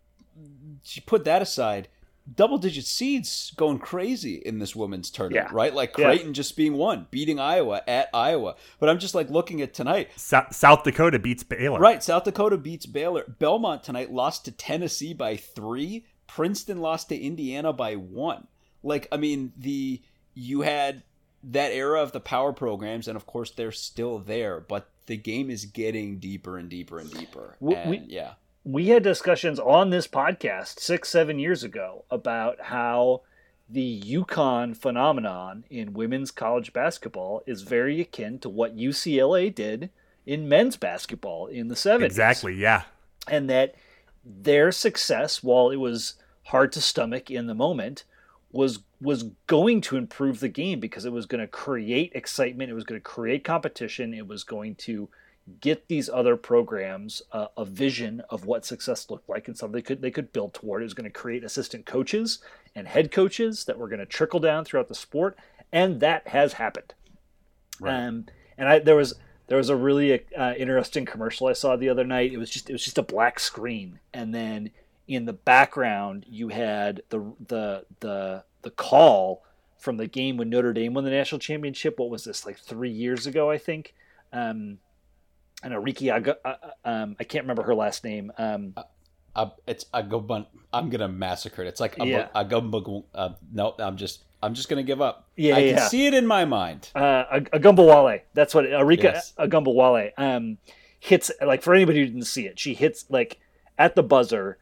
[1.06, 1.88] put that aside
[2.36, 5.56] double digit seeds going crazy in this women's tournament, yeah.
[5.56, 5.74] right?
[5.74, 6.34] Like Creighton yeah.
[6.34, 8.56] just being one, beating Iowa at Iowa.
[8.80, 10.10] But I'm just like looking at tonight.
[10.16, 11.80] South Dakota beats Baylor.
[11.80, 12.04] Right.
[12.04, 13.26] South Dakota beats Baylor.
[13.40, 16.06] Belmont tonight lost to Tennessee by three.
[16.28, 18.48] Princeton lost to Indiana by one.
[18.84, 20.02] Like, I mean, the
[20.34, 21.04] you had
[21.44, 25.50] that era of the power programs, and of course they're still there, but the game
[25.50, 27.58] is getting deeper and deeper and deeper.
[27.60, 32.62] We, and, we, yeah we had discussions on this podcast six, seven years ago about
[32.62, 33.22] how
[33.70, 39.90] the UConn phenomenon in women's college basketball is very akin to what UCLA did
[40.26, 42.04] in men's basketball in the 70s.
[42.04, 42.84] Exactly, yeah.
[43.28, 43.76] And that
[44.24, 48.04] their success, while it was hard to stomach in the moment,
[48.52, 52.76] was was going to improve the game because it was going to create excitement, it
[52.76, 55.10] was going to create competition, it was going to
[55.60, 59.82] get these other programs uh, a vision of what success looked like and something they
[59.82, 60.82] could they could build toward.
[60.82, 62.40] It was going to create assistant coaches
[62.76, 65.38] and head coaches that were going to trickle down throughout the sport,
[65.72, 66.94] and that has happened.
[67.80, 68.06] Right.
[68.06, 68.26] Um,
[68.58, 69.16] and I there was
[69.48, 72.32] there was a really uh, interesting commercial I saw the other night.
[72.32, 74.72] It was just it was just a black screen, and then
[75.08, 79.44] in the background you had the the the the call
[79.78, 82.00] from the game when Notre Dame won the national championship.
[82.00, 83.50] What was this like three years ago?
[83.50, 83.94] I think.
[84.34, 84.78] Um,
[85.64, 86.56] and Arike, Ag- uh, uh,
[86.86, 88.32] um, I can't remember her last name.
[88.38, 88.84] Um, uh,
[89.36, 90.46] uh, it's Agobun.
[90.74, 91.68] I'm gonna massacre it.
[91.68, 92.28] It's like yeah.
[92.36, 93.04] Agumba.
[93.14, 94.24] Uh, no, I'm just.
[94.44, 95.28] I'm just gonna give up.
[95.36, 95.78] Yeah, I yeah.
[95.78, 96.90] can see it in my mind.
[96.96, 98.22] Uh, Ogunbowale.
[98.34, 99.34] That's what Arike yes.
[99.38, 100.58] Ogunbowale um,
[101.00, 101.32] hits.
[101.46, 103.40] Like for anybody who didn't see it, she hits like
[103.78, 104.58] at the buzzer.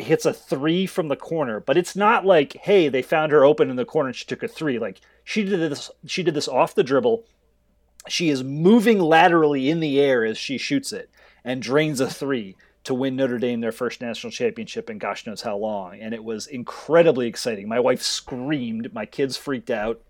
[0.00, 3.68] Hits a three from the corner, but it's not like, hey, they found her open
[3.68, 4.78] in the corner and she took a three.
[4.78, 5.90] Like she did this.
[6.06, 7.24] She did this off the dribble
[8.08, 11.10] she is moving laterally in the air as she shoots it
[11.44, 15.42] and drains a three to win Notre Dame their first national championship in gosh knows
[15.42, 16.00] how long.
[16.00, 17.68] And it was incredibly exciting.
[17.68, 20.00] My wife screamed, my kids freaked out.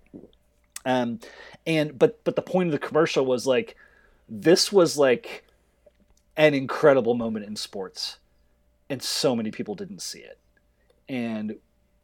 [0.85, 1.19] Um,
[1.67, 3.77] and but but the point of the commercial was like
[4.29, 5.45] this was like
[6.37, 8.19] an incredible moment in sports,
[8.89, 10.39] and so many people didn't see it.
[11.09, 11.57] And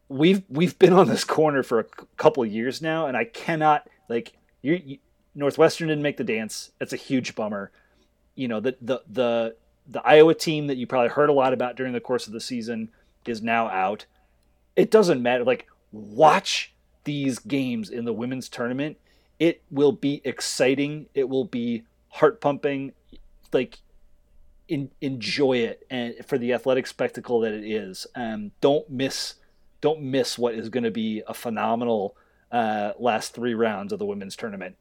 [0.09, 1.85] we've we've been on this corner for a
[2.17, 4.99] couple years now, and I cannot like you
[5.35, 6.71] Northwestern didn't make the dance.
[6.79, 7.71] That's a huge bummer.
[8.35, 9.57] You know, the the the
[9.87, 12.41] the Iowa team that you probably heard a lot about during the course of the
[12.41, 12.91] season
[13.27, 14.07] is now out.
[14.77, 15.45] It doesn't matter.
[15.45, 16.73] Like, watch
[17.05, 18.97] these games in the women's tournament.
[19.39, 21.07] It will be exciting.
[21.15, 22.93] It will be heart pumping.
[23.53, 23.79] Like,
[24.69, 28.07] in, enjoy it and for the athletic spectacle that it is.
[28.15, 29.35] Um, don't miss
[29.81, 32.17] don't miss what is going to be a phenomenal
[32.51, 34.77] uh, last three rounds of the women's tournament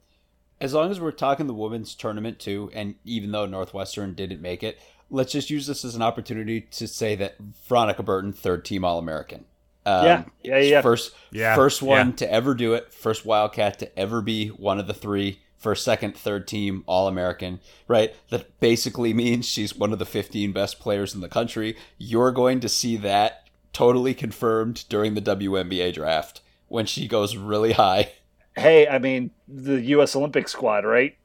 [0.64, 4.64] as long as we're talking the women's tournament too, and even though Northwestern didn't make
[4.64, 7.36] it, let's just use this as an opportunity to say that
[7.68, 9.44] Veronica Burton, third team All American.
[9.86, 10.82] Um, yeah, yeah, yeah.
[10.82, 12.16] First, yeah, first one yeah.
[12.16, 12.94] to ever do it.
[12.94, 17.60] First Wildcat to ever be one of the three first, second, third team All American.
[17.90, 18.16] Right.
[18.30, 21.76] That basically means she's one of the 15 best players in the country.
[21.98, 26.40] You're going to see that totally confirmed during the WNBA draft
[26.70, 28.14] when she goes really high
[28.56, 30.16] hey, I mean, the U.S.
[30.16, 31.16] Olympic squad, right?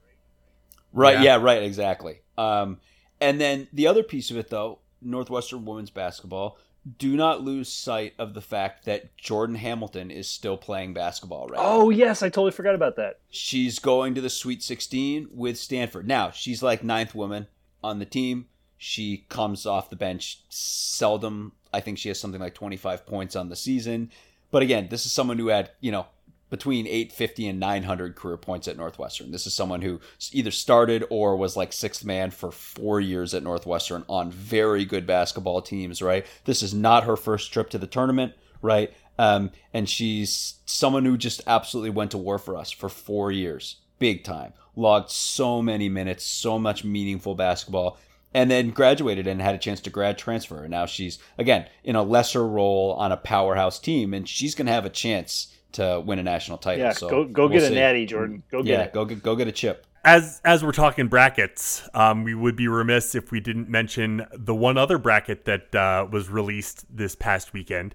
[0.92, 1.14] Right.
[1.14, 1.22] Yeah.
[1.36, 1.62] yeah right.
[1.62, 2.20] Exactly.
[2.36, 2.78] Um,
[3.20, 6.58] and then the other piece of it, though, Northwestern women's basketball.
[6.96, 11.58] Do not lose sight of the fact that Jordan Hamilton is still playing basketball right
[11.62, 11.90] Oh, now.
[11.90, 13.18] yes, I totally forgot about that.
[13.28, 16.08] She's going to the Sweet 16 with Stanford.
[16.08, 17.46] Now, she's like ninth woman
[17.84, 18.46] on the team.
[18.78, 21.52] She comes off the bench seldom.
[21.74, 24.10] I think she has something like 25 points on the season.
[24.50, 26.06] But again, this is someone who had, you know,
[26.51, 29.30] between 850 and 900 career points at Northwestern.
[29.30, 30.01] This is someone who
[30.32, 35.07] either started or was like sixth man for four years at Northwestern on very good
[35.07, 36.26] basketball teams, right?
[36.44, 38.32] This is not her first trip to the tournament,
[38.62, 38.92] right?
[39.18, 43.76] Um, and she's someone who just absolutely went to war for us for four years,
[43.99, 44.53] big time.
[44.76, 47.99] Logged so many minutes, so much meaningful basketball,
[48.32, 50.62] and then graduated and had a chance to grad transfer.
[50.62, 54.66] And now she's, again, in a lesser role on a powerhouse team, and she's going
[54.66, 56.84] to have a chance to win a national title.
[56.84, 57.72] Yeah, so go go we'll get see.
[57.72, 58.42] a natty, Jordan.
[58.50, 58.92] Go get yeah, it.
[58.92, 59.86] go get go get a chip.
[60.04, 64.54] As as we're talking brackets, um, we would be remiss if we didn't mention the
[64.54, 67.94] one other bracket that uh, was released this past weekend.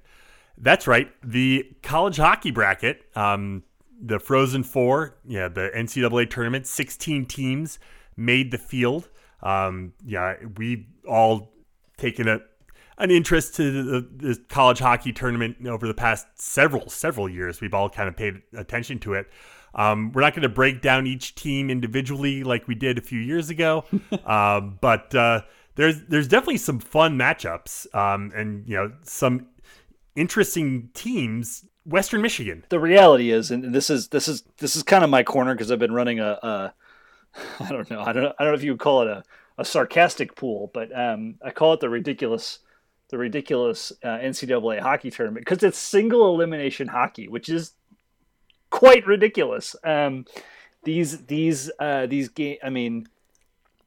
[0.57, 3.63] That's right, the college hockey bracket, um,
[3.99, 6.67] the Frozen Four, yeah, the NCAA tournament.
[6.67, 7.80] Sixteen teams
[8.15, 9.09] made the field.
[9.41, 11.53] Um, yeah, we all
[11.97, 12.41] taken a
[12.98, 17.62] an interest to the, the college hockey tournament over the past several several years.
[17.62, 19.28] We've all kind of paid attention to it.
[19.76, 23.20] Um, we're not going to break down each team individually like we did a few
[23.20, 23.86] years ago,
[24.26, 25.41] um, but uh,
[25.76, 29.48] there's there's definitely some fun matchups um, and you know some
[30.16, 31.66] interesting teams.
[31.86, 32.64] Western Michigan.
[32.70, 35.70] the reality is, and this is this is this is kind of my corner because
[35.70, 36.74] I've been running a, a
[37.60, 39.24] I don't know, I don't I don't know if you would call it a,
[39.58, 42.60] a sarcastic pool, but um, I call it the ridiculous
[43.10, 47.74] the ridiculous uh, NCAA hockey tournament because it's single elimination hockey, which is
[48.70, 49.76] quite ridiculous.
[49.84, 50.26] Um,
[50.84, 53.08] these these uh, these game, I mean,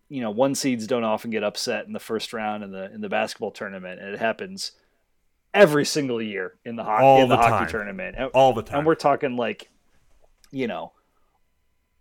[0.09, 3.01] you know, one seeds don't often get upset in the first round in the in
[3.01, 4.73] the basketball tournament, and it happens
[5.53, 8.17] every single year in the hockey All in the, the hockey tournament.
[8.35, 8.79] All the time.
[8.79, 9.71] and we're talking like,
[10.51, 10.93] you know,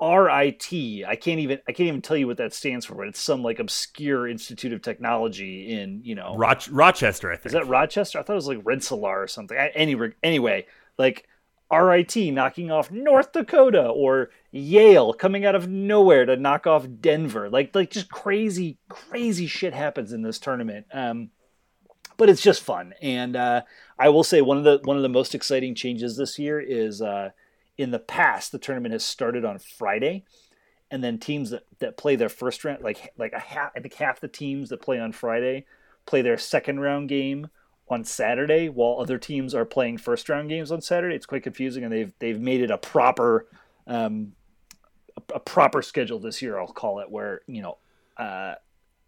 [0.02, 0.74] RIT.
[1.08, 3.44] I can't even I can't even tell you what that stands for, but it's some
[3.44, 7.48] like obscure institute of technology in you know Roch- Rochester, I think.
[7.48, 8.20] is that Rochester?
[8.20, 9.58] I thought it was like Rensselaer or something.
[9.58, 10.66] I- Any anyway,
[10.98, 11.28] like
[11.72, 17.50] RIT knocking off North Dakota or Yale coming out of nowhere to knock off Denver.
[17.50, 20.86] Like like just crazy crazy shit happens in this tournament.
[20.94, 21.30] Um,
[22.18, 23.62] but it's just fun, and uh,
[24.00, 27.02] I will say one of the one of the most exciting changes this year is
[27.02, 27.32] uh,
[27.78, 30.24] in the past the tournament has started on Friday.
[30.92, 33.96] And then teams that, that play their first round, like like a half, I think
[33.96, 35.66] half the teams that play on Friday
[36.06, 37.50] play their second round game
[37.88, 41.16] on Saturday, while other teams are playing first round games on Saturday.
[41.16, 43.48] It's quite confusing, and they've they've made it a proper
[43.88, 44.34] um,
[45.18, 46.60] a, a proper schedule this year.
[46.60, 47.78] I'll call it where you know
[48.18, 48.56] uh,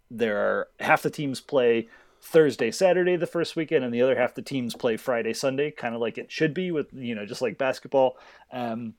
[0.10, 1.88] there are half the teams play
[2.28, 5.96] Thursday, Saturday the first weekend, and the other half the teams play Friday, Sunday, kind
[5.96, 8.18] of like it should be with you know just like basketball.
[8.52, 8.94] Um,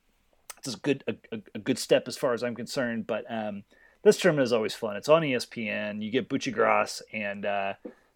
[0.57, 3.65] it's a good a, a- good step as far as I'm concerned, but um,
[4.03, 4.97] this tournament is always fun.
[4.97, 6.03] It's on ESPN.
[6.03, 7.75] You get Buccigross and uh,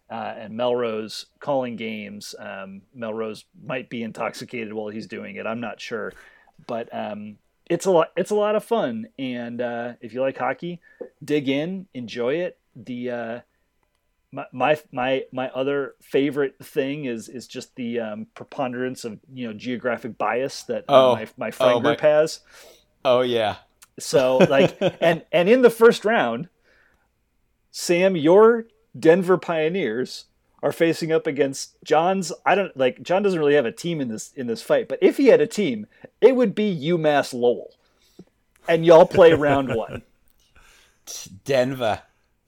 [0.09, 2.33] uh, and Melrose calling games.
[2.39, 5.45] Um, Melrose might be intoxicated while he's doing it.
[5.45, 6.11] I'm not sure,
[6.65, 7.37] but um,
[7.69, 8.11] it's a lot.
[8.17, 9.07] It's a lot of fun.
[9.19, 10.81] And uh, if you like hockey,
[11.23, 12.57] dig in, enjoy it.
[12.75, 13.39] The uh,
[14.33, 19.47] my, my my my other favorite thing is is just the um, preponderance of you
[19.47, 21.15] know geographic bias that uh, Oh.
[21.15, 22.39] my my friend Oh, my- group has.
[23.05, 23.57] Oh yeah.
[23.99, 26.49] So like and and in the first round,
[27.71, 28.65] Sam, your
[28.99, 30.25] Denver Pioneers
[30.61, 34.07] are facing up against John's I don't like John doesn't really have a team in
[34.07, 35.85] this in this fight, but if he had a team,
[36.21, 37.75] it would be UMass Lowell.
[38.67, 40.01] And y'all play round 1.
[41.43, 42.01] Denver,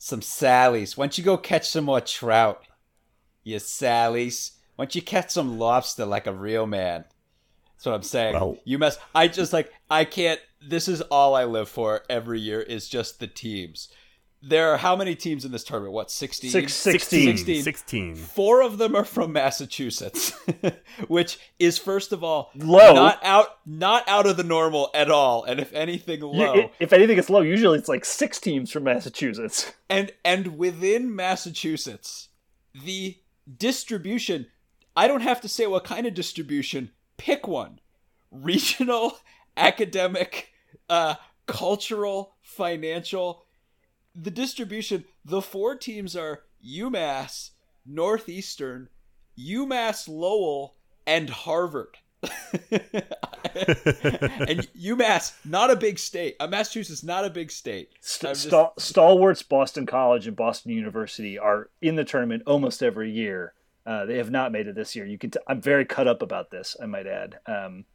[0.06, 0.96] some Sallies.
[0.96, 2.64] Why don't you go catch some more trout?
[3.44, 4.52] You Sallies.
[4.76, 7.06] Why don't you catch some lobster like a real man?
[7.74, 8.36] That's what I'm saying.
[8.36, 9.00] Well- you mess.
[9.16, 10.40] I just like I can't.
[10.62, 13.90] This is all I live for every year is just the teams.
[14.48, 15.94] There are how many teams in this tournament?
[15.94, 16.52] What sixteen?
[16.52, 17.38] Six- 16.
[17.38, 17.64] 16.
[17.64, 18.16] 16.
[18.16, 20.32] Four of them are from Massachusetts,
[21.08, 22.94] which is first of all Low.
[22.94, 25.44] not out, not out of the normal at all.
[25.46, 26.54] And if anything, low.
[26.54, 29.74] i- if anything it's low, usually it's like 6 teams from Massachusetts.
[29.90, 32.30] and and within Massachusetts,
[32.74, 33.18] the
[33.58, 34.48] distribution.
[34.96, 36.92] I don't have to say what kind of distribution.
[37.18, 37.80] Pick one:
[38.32, 39.18] regional,
[39.58, 40.50] academic,
[40.90, 41.16] uh,
[41.48, 43.45] cultural, financial.
[44.16, 45.06] The distribution.
[45.24, 47.52] The four teams are UMass,
[47.86, 48.90] Northeastern,
[49.38, 51.98] UMass Lowell, and Harvard.
[52.72, 56.36] and UMass, not a big state.
[56.40, 57.90] Uh, Massachusetts, not a big state.
[58.02, 63.12] St- just- stal- stalwarts Boston College and Boston University are in the tournament almost every
[63.12, 63.54] year.
[63.86, 65.06] Uh, they have not made it this year.
[65.06, 65.30] You can.
[65.30, 66.76] T- I'm very cut up about this.
[66.82, 67.38] I might add.
[67.46, 67.86] Um,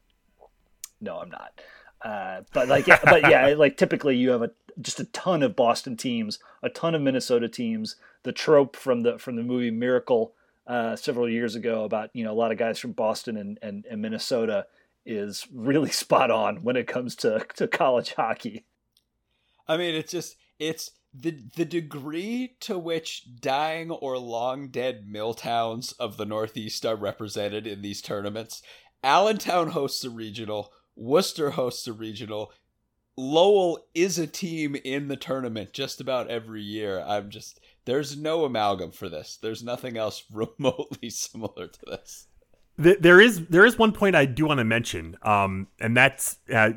[1.00, 1.60] no, I'm not.
[2.02, 4.50] Uh, but like, but yeah, like typically you have a
[4.80, 7.96] just a ton of Boston teams, a ton of Minnesota teams.
[8.22, 10.34] The trope from the from the movie Miracle
[10.66, 13.84] uh, several years ago about you know a lot of guys from Boston and, and,
[13.90, 14.66] and Minnesota
[15.04, 18.64] is really spot on when it comes to, to college hockey.
[19.66, 25.34] I mean, it's just it's the the degree to which dying or long dead mill
[25.34, 28.62] towns of the Northeast are represented in these tournaments.
[29.02, 30.72] Allentown hosts a regional.
[30.94, 32.52] Worcester hosts a regional.
[33.20, 37.04] Lowell is a team in the tournament just about every year.
[37.06, 39.38] I'm just there's no amalgam for this.
[39.40, 42.28] There's nothing else remotely similar to this.
[42.78, 46.70] there is there is one point I do want to mention, um, and that's uh,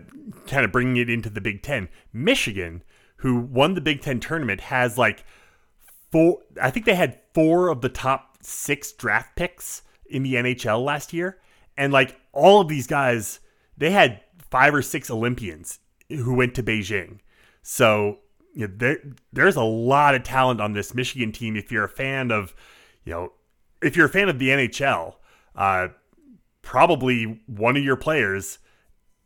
[0.47, 1.87] kind of bringing it into the Big Ten.
[2.11, 2.83] Michigan,
[3.17, 5.23] who won the Big Ten tournament, has like
[6.11, 6.39] four.
[6.61, 11.13] I think they had four of the top six draft picks in the NHL last
[11.13, 11.37] year,
[11.77, 13.39] and like all of these guys,
[13.77, 14.19] they had
[14.51, 15.79] five or six Olympians
[16.15, 17.19] who went to Beijing.
[17.61, 18.19] So
[18.53, 18.97] you know, there
[19.31, 21.55] there's a lot of talent on this Michigan team.
[21.55, 22.53] If you're a fan of,
[23.03, 23.33] you know,
[23.81, 25.15] if you're a fan of the NHL
[25.55, 25.89] uh,
[26.61, 28.59] probably one of your players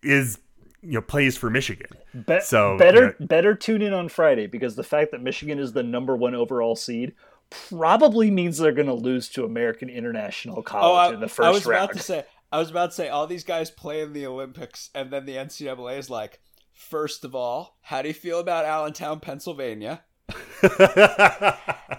[0.03, 0.39] is
[0.81, 1.89] you know plays for Michigan.
[2.25, 5.59] Be- so better you know, better tune in on Friday because the fact that Michigan
[5.59, 7.13] is the number one overall seed
[7.49, 11.39] probably means they're going to lose to American International College oh, I, in the first
[11.39, 11.47] round.
[11.47, 11.83] I was round.
[11.83, 12.25] about to say.
[12.49, 15.33] I was about to say all these guys play in the Olympics, and then the
[15.33, 16.39] NCAA is like,
[16.77, 20.03] first of all, how do you feel about Allentown, Pennsylvania?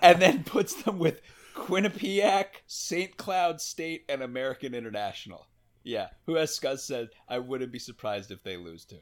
[0.02, 1.20] and then puts them with
[1.54, 3.16] Quinnipiac, St.
[3.16, 5.48] Cloud State, and American International.
[5.82, 8.96] Yeah, who as Scuzz said, I wouldn't be surprised if they lose to.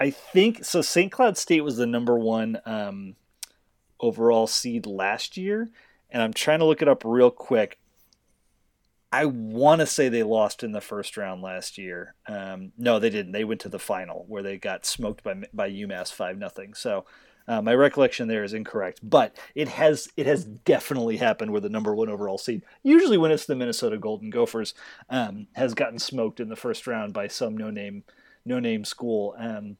[0.00, 0.82] I think so.
[0.82, 1.10] St.
[1.10, 3.16] Cloud State was the number one um,
[4.00, 5.70] overall seed last year,
[6.10, 7.78] and I'm trying to look it up real quick.
[9.12, 12.14] I want to say they lost in the first round last year.
[12.26, 13.32] Um, no, they didn't.
[13.32, 16.74] They went to the final where they got smoked by by UMass five nothing.
[16.74, 17.04] So
[17.48, 21.68] uh, my recollection there is incorrect, but it has it has definitely happened with the
[21.68, 22.62] number one overall seed.
[22.82, 24.74] Usually, when it's the Minnesota Golden Gophers,
[25.08, 28.02] um, has gotten smoked in the first round by some no name
[28.44, 29.36] no name school.
[29.38, 29.76] Um,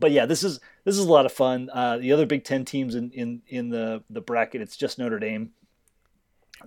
[0.00, 1.68] but yeah, this is this is a lot of fun.
[1.72, 5.18] Uh, the other Big Ten teams in, in, in the the bracket, it's just Notre
[5.18, 5.50] Dame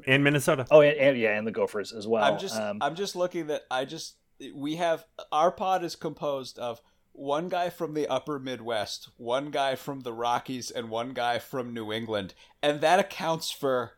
[0.06, 0.66] and Minnesota.
[0.72, 2.24] Oh, and, and yeah, and the Gophers as well.
[2.24, 4.16] I'm just um, I'm just looking that I just
[4.54, 6.82] we have our pod is composed of
[7.14, 11.74] one guy from the upper Midwest, one guy from the Rockies, and one guy from
[11.74, 12.34] New England.
[12.62, 13.94] And that accounts for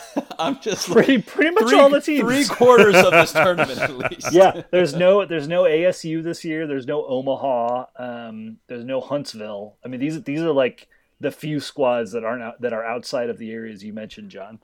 [0.38, 2.20] I'm just pretty like, pretty much three, all the teams.
[2.20, 4.32] Three quarters of this tournament at least.
[4.32, 6.66] Yeah, there's no there's no ASU this year.
[6.66, 7.86] There's no Omaha.
[7.96, 9.76] Um, there's no Huntsville.
[9.84, 10.88] I mean these these are like
[11.20, 14.60] the few squads that aren't out, that are outside of the areas you mentioned, John.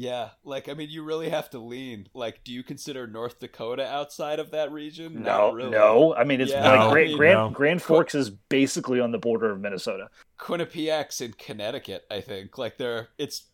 [0.00, 2.08] Yeah, like I mean, you really have to lean.
[2.14, 5.22] Like, do you consider North Dakota outside of that region?
[5.22, 5.68] No, really.
[5.68, 6.14] no.
[6.14, 6.70] I mean, it's yeah.
[6.70, 7.50] like no, Grand, Grand, no.
[7.50, 10.08] Grand Forks is basically on the border of Minnesota.
[10.38, 12.56] Quinnipiac's in Connecticut, I think.
[12.56, 13.48] Like, they're it's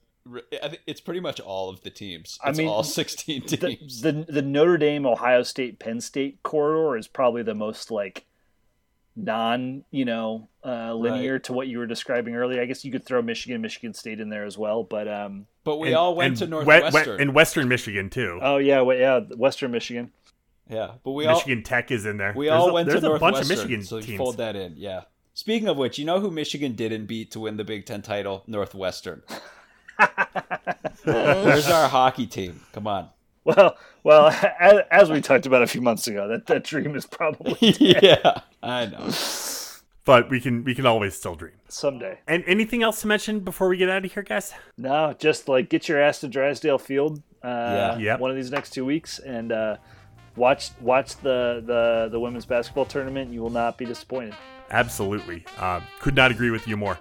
[0.53, 2.39] it's pretty much all of the teams.
[2.45, 4.01] It's I mean, all sixteen teams.
[4.03, 8.25] The, the the Notre Dame, Ohio State, Penn State corridor is probably the most like
[9.17, 11.45] non, you know, uh, linear right.
[11.45, 12.61] to what you were describing earlier.
[12.61, 15.79] I guess you could throw Michigan, Michigan State in there as well, but um, but
[15.79, 18.39] we and, all went to Northwestern in Western Michigan too.
[18.43, 20.13] Oh yeah, well, yeah, Western Michigan.
[20.69, 22.33] Yeah, but we all Michigan all, Tech is in there.
[22.37, 24.19] We there's all a, went to Northwestern, bunch of Michigan so teams.
[24.19, 24.75] fold that in.
[24.77, 25.03] Yeah.
[25.33, 28.43] Speaking of which, you know who Michigan didn't beat to win the Big Ten title?
[28.47, 29.23] Northwestern.
[31.05, 32.63] Where's our hockey team?
[32.73, 33.11] Come on.
[33.47, 34.27] Well, well,
[34.61, 38.41] as, as, we talked about a few months ago, that that dream is probably yeah,
[38.63, 39.11] I know.
[40.05, 42.19] But we can we can always still dream someday.
[42.27, 44.53] And anything else to mention before we get out of here, guys?
[44.77, 47.23] No, just like get your ass to Drysdale Field.
[47.43, 48.21] Uh, yeah, yep.
[48.21, 49.77] one of these next two weeks, and uh,
[50.35, 53.33] watch watch the, the the women's basketball tournament.
[53.33, 54.35] You will not be disappointed.
[54.71, 56.99] Absolutely, uh, could not agree with you more.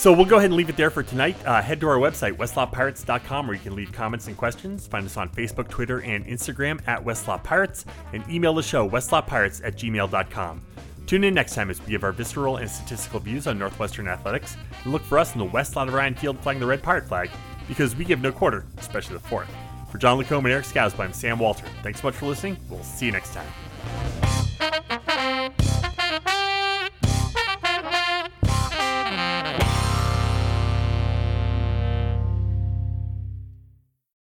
[0.00, 1.36] So we'll go ahead and leave it there for tonight.
[1.44, 4.86] Uh, head to our website, westlotpirates.com, where you can leave comments and questions.
[4.86, 7.84] Find us on Facebook, Twitter, and Instagram at westlotpirates,
[8.14, 10.62] and email the show, westlotpirates at gmail.com.
[11.04, 14.56] Tune in next time as we give our visceral and statistical views on Northwestern athletics,
[14.84, 17.06] and look for us in the west lot of Ryan Field flying the red pirate
[17.06, 17.28] flag,
[17.68, 19.50] because we give no quarter, especially the fourth.
[19.90, 21.66] For John Lacombe and Eric Scousby, I'm Sam Walter.
[21.82, 22.56] Thanks so much for listening.
[22.70, 24.39] We'll see you next time.